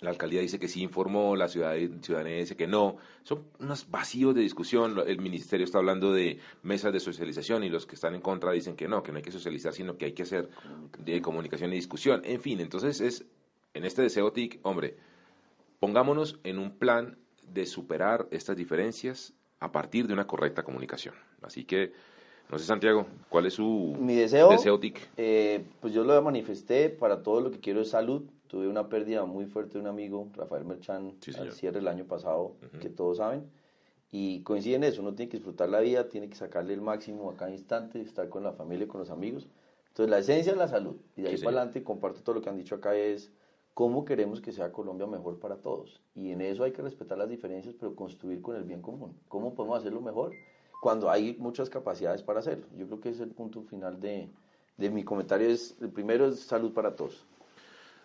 la 0.00 0.10
alcaldía 0.10 0.40
dice 0.40 0.58
que 0.58 0.68
sí 0.68 0.82
informó, 0.82 1.34
la 1.34 1.48
ciudadanía 1.48 2.36
dice 2.36 2.56
que 2.56 2.66
no. 2.66 2.96
Son 3.24 3.44
unos 3.58 3.90
vacíos 3.90 4.34
de 4.34 4.42
discusión. 4.42 4.96
El 5.06 5.20
ministerio 5.20 5.64
está 5.64 5.78
hablando 5.78 6.12
de 6.12 6.38
mesas 6.62 6.92
de 6.92 7.00
socialización 7.00 7.64
y 7.64 7.68
los 7.68 7.86
que 7.86 7.96
están 7.96 8.14
en 8.14 8.20
contra 8.20 8.52
dicen 8.52 8.76
que 8.76 8.86
no, 8.86 9.02
que 9.02 9.10
no 9.10 9.18
hay 9.18 9.24
que 9.24 9.32
socializar, 9.32 9.72
sino 9.72 9.96
que 9.96 10.06
hay 10.06 10.12
que 10.12 10.22
hacer 10.22 10.48
de 10.98 11.20
comunicación 11.20 11.72
y 11.72 11.76
discusión. 11.76 12.22
En 12.24 12.40
fin, 12.40 12.60
entonces 12.60 13.00
es 13.00 13.24
en 13.74 13.84
este 13.84 14.02
deseo 14.02 14.32
TIC, 14.32 14.60
hombre, 14.62 14.96
pongámonos 15.80 16.38
en 16.44 16.58
un 16.58 16.78
plan 16.78 17.18
de 17.52 17.66
superar 17.66 18.28
estas 18.30 18.56
diferencias 18.56 19.32
a 19.60 19.72
partir 19.72 20.06
de 20.06 20.12
una 20.12 20.26
correcta 20.26 20.62
comunicación. 20.62 21.14
Así 21.42 21.64
que, 21.64 21.92
no 22.50 22.58
sé, 22.58 22.64
Santiago, 22.64 23.06
¿cuál 23.28 23.46
es 23.46 23.54
su 23.54 23.96
Mi 23.98 24.14
deseo, 24.14 24.78
TIC? 24.78 25.08
Eh, 25.16 25.64
pues 25.80 25.92
yo 25.92 26.04
lo 26.04 26.20
manifesté, 26.22 26.88
para 26.88 27.22
todo 27.22 27.40
lo 27.40 27.50
que 27.50 27.58
quiero 27.58 27.80
es 27.80 27.90
salud. 27.90 28.22
Tuve 28.48 28.66
una 28.66 28.88
pérdida 28.88 29.24
muy 29.24 29.46
fuerte 29.46 29.74
de 29.74 29.80
un 29.80 29.86
amigo, 29.86 30.28
Rafael 30.34 30.64
Merchan, 30.64 31.14
al 31.38 31.52
cierre 31.52 31.78
el 31.78 31.88
año 31.88 32.06
pasado, 32.06 32.56
que 32.80 32.88
todos 32.88 33.18
saben. 33.18 33.44
Y 34.10 34.42
coincide 34.42 34.76
en 34.76 34.84
eso, 34.84 35.02
uno 35.02 35.14
tiene 35.14 35.28
que 35.28 35.36
disfrutar 35.36 35.68
la 35.68 35.80
vida, 35.80 36.08
tiene 36.08 36.30
que 36.30 36.34
sacarle 36.34 36.72
el 36.72 36.80
máximo 36.80 37.30
a 37.30 37.36
cada 37.36 37.50
instante, 37.50 38.00
estar 38.00 38.28
con 38.30 38.42
la 38.42 38.52
familia 38.52 38.84
y 38.84 38.88
con 38.88 39.00
los 39.00 39.10
amigos. 39.10 39.48
Entonces 39.88 40.10
la 40.10 40.18
esencia 40.18 40.52
es 40.52 40.58
la 40.58 40.68
salud. 40.68 40.96
Y 41.14 41.22
de 41.22 41.28
ahí 41.28 41.36
para 41.36 41.58
adelante, 41.58 41.84
comparto 41.84 42.22
todo 42.22 42.36
lo 42.36 42.40
que 42.40 42.48
han 42.48 42.56
dicho 42.56 42.76
acá, 42.76 42.96
es 42.96 43.30
cómo 43.74 44.04
queremos 44.04 44.40
que 44.40 44.50
sea 44.52 44.72
Colombia 44.72 45.06
mejor 45.06 45.38
para 45.38 45.56
todos. 45.56 46.00
Y 46.14 46.30
en 46.30 46.40
eso 46.40 46.64
hay 46.64 46.72
que 46.72 46.80
respetar 46.80 47.18
las 47.18 47.28
diferencias, 47.28 47.74
pero 47.78 47.94
construir 47.94 48.40
con 48.40 48.56
el 48.56 48.64
bien 48.64 48.80
común. 48.80 49.14
¿Cómo 49.28 49.54
podemos 49.54 49.78
hacerlo 49.78 50.00
mejor? 50.00 50.32
Cuando 50.80 51.10
hay 51.10 51.36
muchas 51.38 51.68
capacidades 51.68 52.22
para 52.22 52.40
hacerlo. 52.40 52.66
Yo 52.76 52.86
creo 52.86 53.00
que 53.00 53.10
es 53.10 53.20
el 53.20 53.30
punto 53.30 53.62
final 53.62 54.00
de, 54.00 54.30
de 54.78 54.90
mi 54.90 55.04
comentario. 55.04 55.48
Es, 55.48 55.76
el 55.82 55.90
primero 55.90 56.28
es 56.28 56.40
salud 56.40 56.72
para 56.72 56.96
todos. 56.96 57.26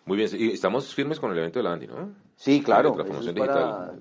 Muy 0.06 0.18
bien, 0.18 0.28
y 0.36 0.50
estamos 0.50 0.94
firmes 0.94 1.18
con 1.18 1.32
el 1.32 1.38
evento 1.38 1.58
de 1.58 1.62
la 1.62 1.72
Andy, 1.72 1.86
¿no? 1.86 2.12
Sí, 2.36 2.62
claro. 2.62 2.94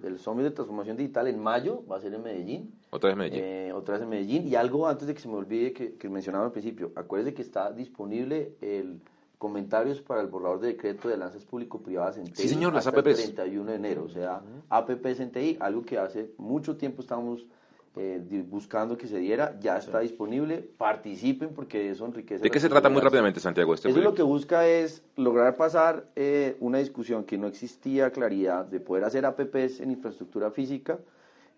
el 0.03 0.19
Summit 0.19 0.43
de 0.43 0.51
Transformación 0.51 0.97
Digital 0.97 1.27
en 1.27 1.39
mayo 1.41 1.83
va 1.89 1.97
a 1.97 2.01
ser 2.01 2.13
en 2.13 2.23
Medellín. 2.23 2.73
Otra 2.89 3.09
vez 3.09 3.13
en 3.13 3.19
Medellín. 3.19 3.43
Eh, 3.43 3.73
otra 3.73 3.93
vez 3.93 4.03
en 4.03 4.09
Medellín. 4.09 4.47
Y 4.47 4.55
algo 4.55 4.87
antes 4.87 5.07
de 5.07 5.13
que 5.13 5.21
se 5.21 5.29
me 5.29 5.35
olvide 5.35 5.71
que, 5.71 5.95
que 5.95 6.09
mencionaba 6.09 6.45
al 6.45 6.51
principio. 6.51 6.91
Acuérdese 6.95 7.33
que 7.33 7.41
está 7.41 7.71
disponible 7.71 8.55
el 8.59 8.99
comentarios 9.43 9.99
para 9.99 10.21
el 10.21 10.27
borrador 10.27 10.61
de 10.61 10.69
decreto 10.69 11.09
de 11.09 11.15
alianzas 11.15 11.43
público-privadas 11.43 12.17
en 12.17 12.23
TI 12.23 12.43
sí, 12.43 12.47
señor, 12.47 12.73
las 12.73 12.87
hasta 12.87 12.97
el 12.97 13.13
31 13.13 13.71
de 13.71 13.75
enero. 13.75 14.05
O 14.05 14.07
sea, 14.07 14.41
APPs 14.69 15.19
en 15.19 15.31
TI, 15.33 15.57
algo 15.59 15.83
que 15.83 15.97
hace 15.97 16.31
mucho 16.37 16.77
tiempo 16.77 17.01
estamos 17.01 17.45
eh, 17.95 18.43
buscando 18.49 18.97
que 18.97 19.07
se 19.07 19.19
diera, 19.19 19.57
ya 19.59 19.77
está 19.77 19.99
disponible. 19.99 20.67
Participen 20.77 21.49
porque 21.49 21.91
eso 21.91 22.05
enriquece. 22.05 22.43
¿De 22.43 22.49
qué 22.49 22.59
se 22.59 22.69
trata 22.69 22.89
muy 22.89 23.01
rápidamente, 23.01 23.39
Santiago? 23.39 23.73
Este 23.73 23.89
eso 23.89 24.01
lo 24.01 24.15
que 24.15 24.23
busca 24.23 24.67
es 24.67 25.03
lograr 25.15 25.55
pasar 25.55 26.05
eh, 26.15 26.57
una 26.59 26.79
discusión 26.79 27.23
que 27.23 27.37
no 27.37 27.47
existía 27.47 28.11
claridad 28.11 28.65
de 28.65 28.79
poder 28.79 29.03
hacer 29.03 29.25
APPs 29.25 29.79
en 29.79 29.91
infraestructura 29.91 30.49
física 30.49 30.97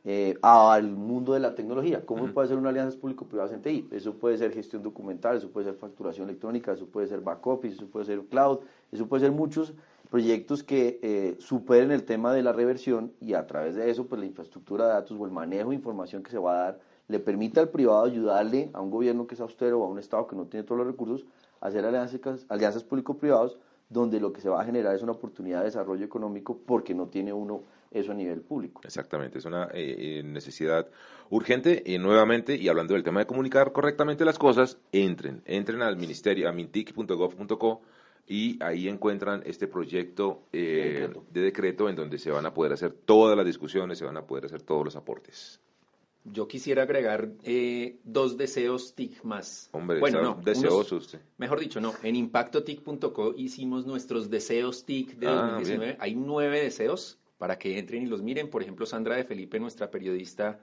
eh, 0.03 0.37
al 0.41 0.91
mundo 0.91 1.33
de 1.33 1.39
la 1.39 1.55
tecnología. 1.55 2.05
¿Cómo 2.05 2.27
puede 2.27 2.49
ser 2.49 2.57
una 2.57 2.69
alianza 2.69 2.99
público-privadas 2.99 3.53
en 3.53 3.61
TI? 3.61 3.87
Eso 3.91 4.13
puede 4.13 4.37
ser 4.37 4.51
gestión 4.51 4.83
documental, 4.83 5.37
eso 5.37 5.49
puede 5.49 5.65
ser 5.65 5.75
facturación 5.75 6.27
electrónica, 6.29 6.73
eso 6.73 6.85
puede 6.85 7.07
ser 7.07 7.21
back 7.21 7.47
office, 7.47 7.75
eso 7.75 7.87
puede 7.87 8.05
ser 8.05 8.19
cloud, 8.25 8.59
eso 8.91 9.07
puede 9.07 9.21
ser 9.21 9.31
muchos 9.31 9.73
proyectos 10.09 10.63
que 10.63 10.99
eh, 11.01 11.35
superen 11.39 11.91
el 11.91 12.03
tema 12.03 12.33
de 12.33 12.43
la 12.43 12.53
reversión 12.53 13.13
y 13.19 13.33
a 13.33 13.45
través 13.47 13.75
de 13.75 13.89
eso, 13.89 14.05
pues 14.07 14.19
la 14.19 14.25
infraestructura 14.25 14.87
de 14.87 14.93
datos 14.93 15.17
o 15.19 15.25
el 15.25 15.31
manejo 15.31 15.69
de 15.69 15.75
información 15.75 16.23
que 16.23 16.31
se 16.31 16.37
va 16.37 16.53
a 16.53 16.63
dar 16.63 16.79
le 17.07 17.19
permite 17.19 17.59
al 17.59 17.69
privado 17.69 18.03
ayudarle 18.03 18.69
a 18.73 18.81
un 18.81 18.89
gobierno 18.89 19.27
que 19.27 19.35
es 19.35 19.41
austero 19.41 19.79
o 19.79 19.85
a 19.85 19.87
un 19.87 19.99
Estado 19.99 20.27
que 20.27 20.35
no 20.35 20.45
tiene 20.45 20.65
todos 20.65 20.79
los 20.79 20.87
recursos 20.87 21.25
a 21.61 21.67
hacer 21.67 21.85
alianzas, 21.85 22.45
alianzas 22.49 22.83
público-privados 22.83 23.57
donde 23.89 24.19
lo 24.19 24.33
que 24.33 24.41
se 24.41 24.49
va 24.49 24.61
a 24.61 24.65
generar 24.65 24.95
es 24.95 25.03
una 25.03 25.11
oportunidad 25.11 25.59
de 25.59 25.65
desarrollo 25.65 26.03
económico 26.03 26.57
porque 26.65 26.95
no 26.95 27.07
tiene 27.07 27.31
uno 27.33 27.63
eso 27.91 28.11
a 28.11 28.15
nivel 28.15 28.41
público. 28.41 28.81
Exactamente, 28.83 29.37
es 29.37 29.45
una 29.45 29.65
eh, 29.65 30.19
eh, 30.19 30.23
necesidad 30.23 30.87
urgente 31.29 31.83
y 31.85 31.97
nuevamente, 31.97 32.55
y 32.55 32.67
hablando 32.67 32.93
del 32.93 33.03
tema 33.03 33.19
de 33.21 33.27
comunicar 33.27 33.71
correctamente 33.71 34.25
las 34.25 34.37
cosas, 34.37 34.79
entren, 34.91 35.41
entren 35.45 35.81
al 35.81 35.95
ministerio, 35.95 36.49
a 36.49 36.51
mintic.gov.co 36.51 37.81
y 38.27 38.61
ahí 38.63 38.88
encuentran 38.88 39.43
este 39.45 39.67
proyecto 39.67 40.43
eh, 40.51 41.09
de 41.31 41.41
decreto 41.41 41.89
en 41.89 41.95
donde 41.95 42.17
se 42.17 42.31
van 42.31 42.45
a 42.45 42.53
poder 42.53 42.73
hacer 42.73 42.91
todas 42.91 43.38
las 43.38 43.45
discusiones, 43.45 43.97
se 43.97 44.05
van 44.05 44.17
a 44.17 44.25
poder 44.25 44.45
hacer 44.45 44.61
todos 44.61 44.83
los 44.83 44.95
aportes. 44.95 45.59
Yo 46.23 46.47
quisiera 46.47 46.83
agregar 46.83 47.29
dos 48.03 48.35
deseos 48.35 48.95
TIC 48.95 49.23
más. 49.23 49.69
Hombre, 49.73 49.99
bueno, 49.99 50.23
no, 50.23 50.41
deseosos. 50.43 51.19
mejor 51.38 51.59
dicho, 51.59 51.79
no. 51.79 51.93
En 52.01 52.15
impactotic.co 52.15 53.35
hicimos 53.38 53.85
nuestros 53.85 54.31
deseos 54.31 54.85
TIC 54.85 55.17
de 55.17 55.27
2019. 55.27 55.91
Ah, 55.91 56.03
Hay 56.03 56.15
nueve 56.15 56.63
deseos 56.63 57.19
para 57.38 57.59
que 57.59 57.77
entren 57.77 58.03
y 58.03 58.05
los 58.07 58.23
miren. 58.23 58.49
Por 58.49 58.63
ejemplo, 58.63 58.88
Sandra 58.88 59.15
de 59.15 59.23
Felipe, 59.23 59.59
nuestra 59.59 59.91
periodista 59.91 60.59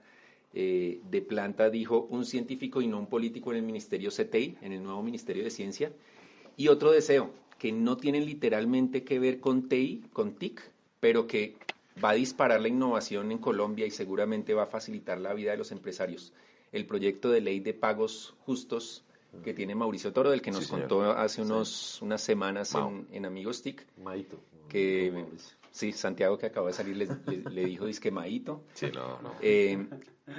eh, 0.53 0.99
de 1.09 1.21
planta, 1.21 1.69
dijo 1.69 2.07
un 2.09 2.25
científico 2.25 2.81
y 2.81 2.87
no 2.87 2.99
un 2.99 3.07
político 3.07 3.51
en 3.51 3.57
el 3.57 3.63
Ministerio 3.63 4.09
CTI, 4.09 4.57
en 4.61 4.73
el 4.73 4.83
nuevo 4.83 5.01
Ministerio 5.01 5.45
de 5.45 5.49
Ciencia. 5.49 5.93
Y 6.57 6.67
otro 6.67 6.91
deseo, 6.91 7.31
que 7.63 7.71
no 7.71 7.95
tienen 7.95 8.25
literalmente 8.25 9.05
que 9.05 9.19
ver 9.19 9.39
con 9.39 9.69
TI, 9.69 10.03
con 10.11 10.33
TIC, 10.33 10.61
pero 10.99 11.27
que 11.27 11.55
va 12.03 12.09
a 12.09 12.13
disparar 12.13 12.59
la 12.59 12.67
innovación 12.67 13.31
en 13.31 13.37
Colombia 13.37 13.85
y 13.85 13.89
seguramente 13.89 14.53
va 14.53 14.63
a 14.63 14.65
facilitar 14.65 15.17
la 15.17 15.33
vida 15.33 15.51
de 15.51 15.57
los 15.59 15.71
empresarios. 15.71 16.33
El 16.73 16.85
proyecto 16.85 17.31
de 17.31 17.39
ley 17.39 17.61
de 17.61 17.73
pagos 17.73 18.35
justos 18.39 19.05
que 19.45 19.53
tiene 19.53 19.75
Mauricio 19.75 20.11
Toro, 20.11 20.29
del 20.29 20.41
que 20.41 20.51
nos 20.51 20.67
contó 20.67 21.03
hace 21.13 21.41
unos, 21.41 22.01
unas 22.01 22.21
semanas 22.21 22.75
en, 22.75 23.07
en, 23.13 23.25
Amigos 23.25 23.61
TIC. 23.61 23.87
Maito. 23.95 24.41
Que, 24.67 25.23
Sí, 25.71 25.93
Santiago 25.93 26.37
que 26.37 26.47
acaba 26.47 26.67
de 26.67 26.73
salir 26.73 26.97
le, 26.97 27.07
le, 27.49 27.65
dijo 27.65 27.85
disquemadito. 27.85 28.61
Sí, 28.73 28.87
no, 28.93 29.21
no. 29.21 29.35
Eh, 29.41 29.87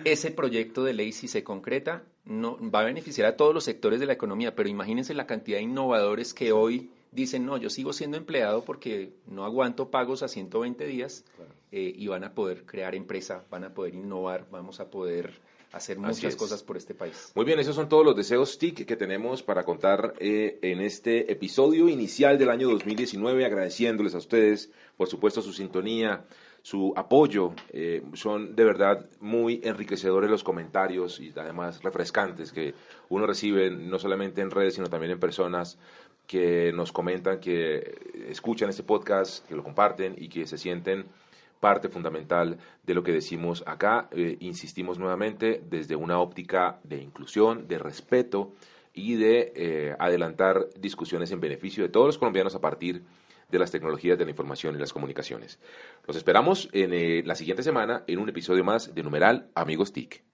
ese 0.04 0.30
proyecto 0.30 0.84
de 0.84 0.92
ley, 0.92 1.10
si 1.10 1.26
se 1.26 1.42
concreta, 1.42 2.04
no, 2.26 2.58
va 2.70 2.80
a 2.80 2.84
beneficiar 2.84 3.26
a 3.26 3.36
todos 3.36 3.54
los 3.54 3.64
sectores 3.64 3.98
de 3.98 4.06
la 4.06 4.12
economía, 4.12 4.54
pero 4.54 4.68
imagínense 4.68 5.14
la 5.14 5.26
cantidad 5.26 5.56
de 5.56 5.64
innovadores 5.64 6.34
que 6.34 6.52
hoy 6.52 6.90
dicen, 7.14 7.46
no, 7.46 7.56
yo 7.56 7.70
sigo 7.70 7.92
siendo 7.92 8.16
empleado 8.16 8.64
porque 8.64 9.12
no 9.26 9.44
aguanto 9.44 9.90
pagos 9.90 10.22
a 10.22 10.28
120 10.28 10.86
días 10.86 11.24
eh, 11.72 11.92
y 11.96 12.06
van 12.08 12.24
a 12.24 12.34
poder 12.34 12.64
crear 12.64 12.94
empresa, 12.94 13.44
van 13.50 13.64
a 13.64 13.74
poder 13.74 13.94
innovar, 13.94 14.46
vamos 14.50 14.80
a 14.80 14.90
poder 14.90 15.32
hacer 15.72 15.98
muchas 15.98 16.36
cosas 16.36 16.62
por 16.62 16.76
este 16.76 16.94
país. 16.94 17.32
Muy 17.34 17.44
bien, 17.44 17.58
esos 17.58 17.74
son 17.74 17.88
todos 17.88 18.04
los 18.04 18.14
deseos 18.14 18.58
TIC 18.58 18.86
que 18.86 18.96
tenemos 18.96 19.42
para 19.42 19.64
contar 19.64 20.14
eh, 20.18 20.58
en 20.62 20.80
este 20.80 21.32
episodio 21.32 21.88
inicial 21.88 22.38
del 22.38 22.50
año 22.50 22.68
2019, 22.68 23.44
agradeciéndoles 23.44 24.14
a 24.14 24.18
ustedes, 24.18 24.70
por 24.96 25.08
supuesto, 25.08 25.42
su 25.42 25.52
sintonía, 25.52 26.24
su 26.62 26.94
apoyo. 26.96 27.54
Eh, 27.72 28.02
son 28.14 28.54
de 28.54 28.64
verdad 28.64 29.06
muy 29.20 29.60
enriquecedores 29.64 30.30
los 30.30 30.44
comentarios 30.44 31.18
y 31.18 31.32
además 31.36 31.82
refrescantes 31.82 32.52
que 32.52 32.74
uno 33.08 33.26
recibe 33.26 33.70
no 33.70 33.98
solamente 33.98 34.42
en 34.42 34.50
redes, 34.50 34.74
sino 34.74 34.88
también 34.88 35.12
en 35.12 35.20
personas 35.20 35.76
que 36.26 36.72
nos 36.72 36.92
comentan 36.92 37.40
que 37.40 38.26
escuchan 38.28 38.70
este 38.70 38.82
podcast, 38.82 39.46
que 39.46 39.54
lo 39.54 39.62
comparten 39.62 40.14
y 40.16 40.28
que 40.28 40.46
se 40.46 40.58
sienten 40.58 41.06
parte 41.60 41.88
fundamental 41.88 42.58
de 42.82 42.94
lo 42.94 43.02
que 43.02 43.12
decimos 43.12 43.64
acá. 43.66 44.08
Eh, 44.12 44.36
insistimos 44.40 44.98
nuevamente 44.98 45.62
desde 45.68 45.96
una 45.96 46.18
óptica 46.18 46.78
de 46.84 47.00
inclusión, 47.00 47.66
de 47.68 47.78
respeto 47.78 48.52
y 48.92 49.14
de 49.14 49.52
eh, 49.56 49.96
adelantar 49.98 50.68
discusiones 50.78 51.30
en 51.32 51.40
beneficio 51.40 51.82
de 51.82 51.88
todos 51.88 52.06
los 52.06 52.18
colombianos 52.18 52.54
a 52.54 52.60
partir 52.60 53.02
de 53.50 53.58
las 53.58 53.70
tecnologías 53.70 54.18
de 54.18 54.24
la 54.24 54.30
información 54.30 54.74
y 54.74 54.78
las 54.78 54.92
comunicaciones. 54.92 55.58
Los 56.06 56.16
esperamos 56.16 56.68
en 56.72 56.92
eh, 56.92 57.22
la 57.24 57.34
siguiente 57.34 57.62
semana 57.62 58.04
en 58.06 58.18
un 58.18 58.28
episodio 58.28 58.62
más 58.62 58.94
de 58.94 59.02
Numeral 59.02 59.48
Amigos 59.54 59.92
TIC. 59.92 60.33